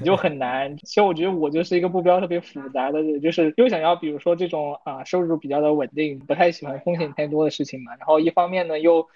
[0.00, 0.76] 你就很难。
[0.76, 7.96] 其实我觉得我就是一个目标特别复杂的人，就是又想要比如说这种啊收入比较的稳定，不太喜欢风险太多的事情嘛。
[7.96, 9.08] 然后一方面呢又。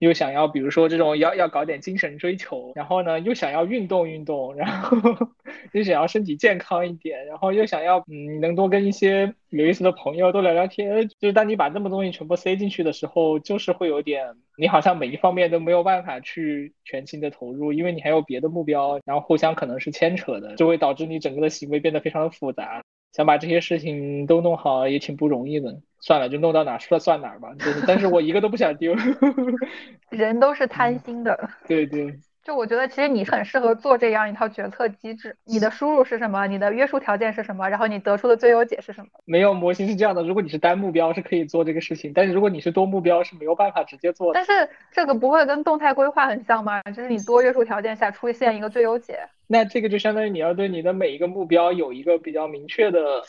[0.00, 4.96] 又想要，比如说这种要要搞点精神追求，然后呢又想要运动运动，然后
[5.72, 11.06] 又想要身体健康一点，然后又想要嗯能多跟一些有意思的朋友多聊聊天。
[11.06, 22.82] 就是当你把这么东西全部塞进去的时候，就是会有点你好像每一方面都没有办法去全心的投入，因为你还有别的目标，然后互相可能是牵扯的，就会导致你整个的行为变得非常的复杂。
[23.12, 25.82] 想把这些事情都弄好也挺不容易的。
[26.00, 27.54] 算了，就弄到哪说算哪儿吧。
[27.58, 28.94] 就是，但是我一个都不想丢。
[30.10, 31.50] 人都是贪心的。
[31.66, 32.18] 对对。
[32.42, 35.36] 就我觉得，其实你很适合做这样一套决策机制。
[35.44, 36.46] 你的输入是什么？
[36.46, 37.68] 你的约束条件是什么？
[37.68, 39.08] 然后你得出的最优解是什么？
[39.26, 44.40] 没有模型是这样的：如果你是单目标，是可以做这个事情；但是如果你是多目标，是没有办法直接做的。
[44.42, 46.80] 但是这个不会跟动态规划很像吗？
[46.84, 49.18] 就是你多约束条件下出现一个最优解。
[49.46, 53.22] 那这个就相当于你要对你的每一个目标有一个比较明确的。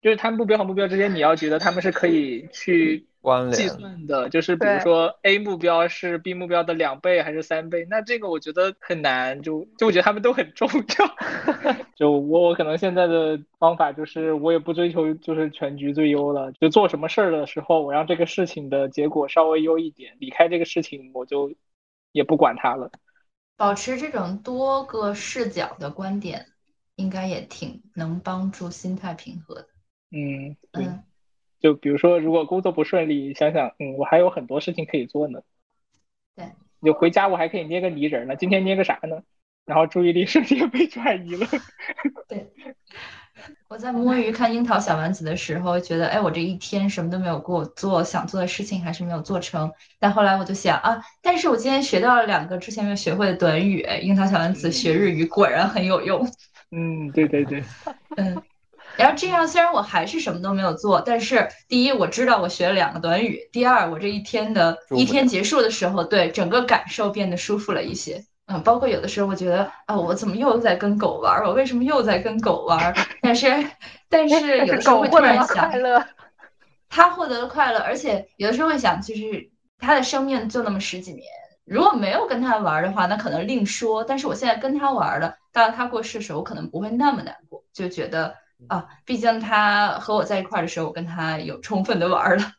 [0.00, 3.06] 就是他们目标和目标之间，你要觉得他们是可以去
[3.52, 4.28] 计算的。
[4.30, 9.42] 就是比如说 A 目标是 B 目标的两倍还是三倍，那这个我觉得很难。
[9.42, 11.76] 就就我觉得他们都很重要。
[11.96, 16.50] 就我我可能现在的方法就是，我也不追求就是全局最优了。
[16.52, 21.52] 就做什么事儿的时候，我让这个事情的结果稍微优一点，离开这个事情我就
[22.12, 22.90] 也不管它了。
[23.58, 26.46] 保持这种多个视角的观点，
[26.96, 29.68] 应该也挺能帮助心态平和的。
[30.10, 30.86] 嗯，对，
[31.60, 35.40] 就比如说，如果工作不顺利，想想，嗯，我还有很多事情可以做呢。
[36.34, 36.46] 对，
[36.82, 38.34] 就回家我还可以捏个泥人呢。
[38.36, 39.22] 今天捏个啥呢？
[39.66, 41.46] 然后注意力瞬间被转移了。
[42.26, 42.50] 对，
[43.68, 49.70] 我在摸鱼看樱桃小丸子的时候，觉得，哎，我这一天什么都没有给我做，想做的事情还是没有做成。
[50.00, 56.26] 但后来我就想啊，但是我今天学到了两个之前没有学会的短语，樱桃小丸子学日语果然很有用。
[56.72, 57.62] 嗯，对对对，
[58.16, 58.42] 嗯。
[59.00, 68.22] 然后这样，虽然我还是什么都没有做，但是第一，我知道我学了两个短语；第二，我这一天的一天结束的时候，对整个感受变得舒服了一些。
[68.46, 71.42] 嗯，包括有的时候，我觉得啊，我怎么又在跟狗玩？
[71.44, 72.94] 我为什么又在跟狗玩？
[73.22, 73.46] 但是，
[74.08, 75.70] 但是 有的时候会突然想，
[76.88, 81.24] 他获得了快乐，而且有的时候会想，就是他的生命就那么十几年，
[81.64, 84.02] 如果没有跟他玩的话，那可能另说。
[84.02, 88.34] 但是我现在跟他玩了，到他过世的时候，我可能不会那么难过，就觉得。
[88.68, 92.52] 啊，毕竟他和我在一块儿的时候，我跟他有充分的玩了。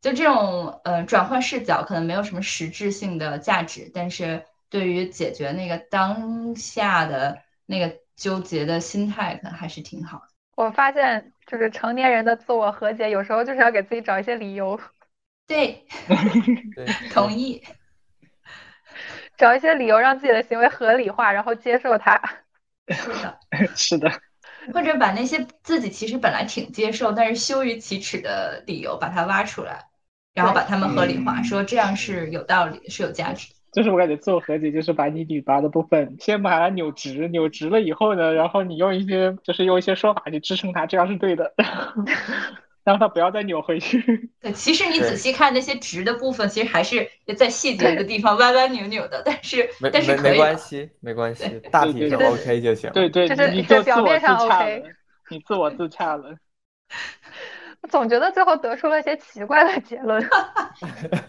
[0.00, 10.28] 就这种呃转换视角，可能没有什么实质性的价值，但是对于解决那个当下的那个纠结的心态，可能还是挺好的。
[10.54, 14.80] 我发现，就是成年人的自我和解，有时候就是要给自己找一些理由。
[15.46, 15.86] 对，
[17.12, 17.62] 同意。
[19.36, 22.20] 找一些理由让自己的行为合理化，然后接受它。
[22.88, 23.38] 是的，
[23.76, 24.10] 是的。
[24.72, 29.86] 或者把那些自己其实本来挺接受，但是羞于启齿的理由把它挖出来，
[30.34, 33.48] 然后把它们合理化，说这样是有道理，是有价值。
[33.72, 41.52] 就是我感觉自我和解，就是把你拧巴的部分先把它扭直，扭直了以后呢，然后你用一些就是用一些说法去支撑它，这样是对的。
[42.88, 44.00] 让它不要再扭回去。
[44.40, 47.06] 对，其实你仔细看那些直的部分，其实还是
[47.36, 52.90] 在细节的地方歪歪扭扭的，但是但是没关系，没关系，大体上 OK 就行。
[52.92, 54.82] 对对，你就表面上 OK，
[55.28, 56.34] 你自我自洽了。
[57.82, 60.26] 我总觉得最后得出了一些奇怪的结论。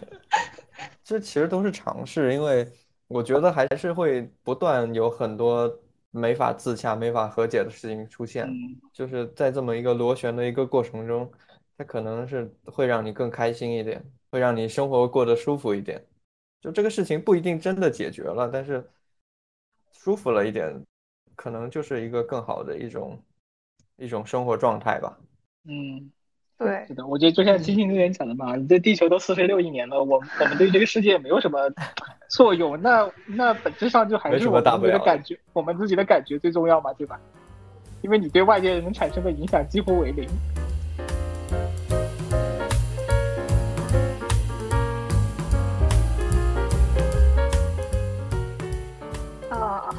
[1.04, 2.66] 这其实都是尝试，因为
[3.06, 5.70] 我觉得还是会不断有很多。
[6.12, 8.50] 没法自洽、没法和解的事情出现，
[8.92, 11.30] 就是在这么一个螺旋的一个过程中，
[11.80, 15.98] 它可能是会让你更开心一点，会让你生活过得舒服一点。
[16.60, 18.86] 就这个事情不一定真的解决了，但是
[19.90, 20.78] 舒服了一点，
[21.34, 23.18] 可能就是一个更好的一种
[23.96, 25.18] 一种生活状态吧。
[25.64, 26.10] 嗯。
[26.58, 31.58] 对，是的，我觉得就像金星之前讲的嘛，你这地球都四十六亿年了，我我们对这个世界没有什么
[32.28, 37.18] 作用，那那本质上就还是我们自己的感觉，我们自己的感觉最重要嘛，对吧？
[38.02, 40.28] 因为你对外界人产生的影响几乎为零。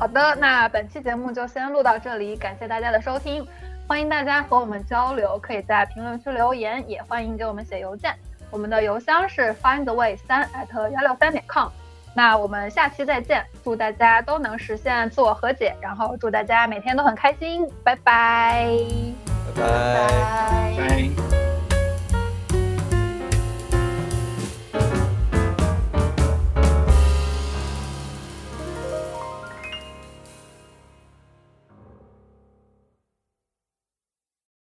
[0.01, 3.47] 好的，那本期节目就先录到这里，感谢大家的收听。
[3.87, 8.11] 欢迎大家和我们交流，可以在评论区留言，也欢迎给我们写邮件。
[8.49, 11.69] 我们的邮箱是 findtheway 三 at 幺六三点 com。
[12.15, 18.75] 那我们下期再见，祝大家都能实现自我和解，然后祝大家每天都很开心，拜拜，
[19.55, 19.61] 拜
[20.79, 21.60] 拜。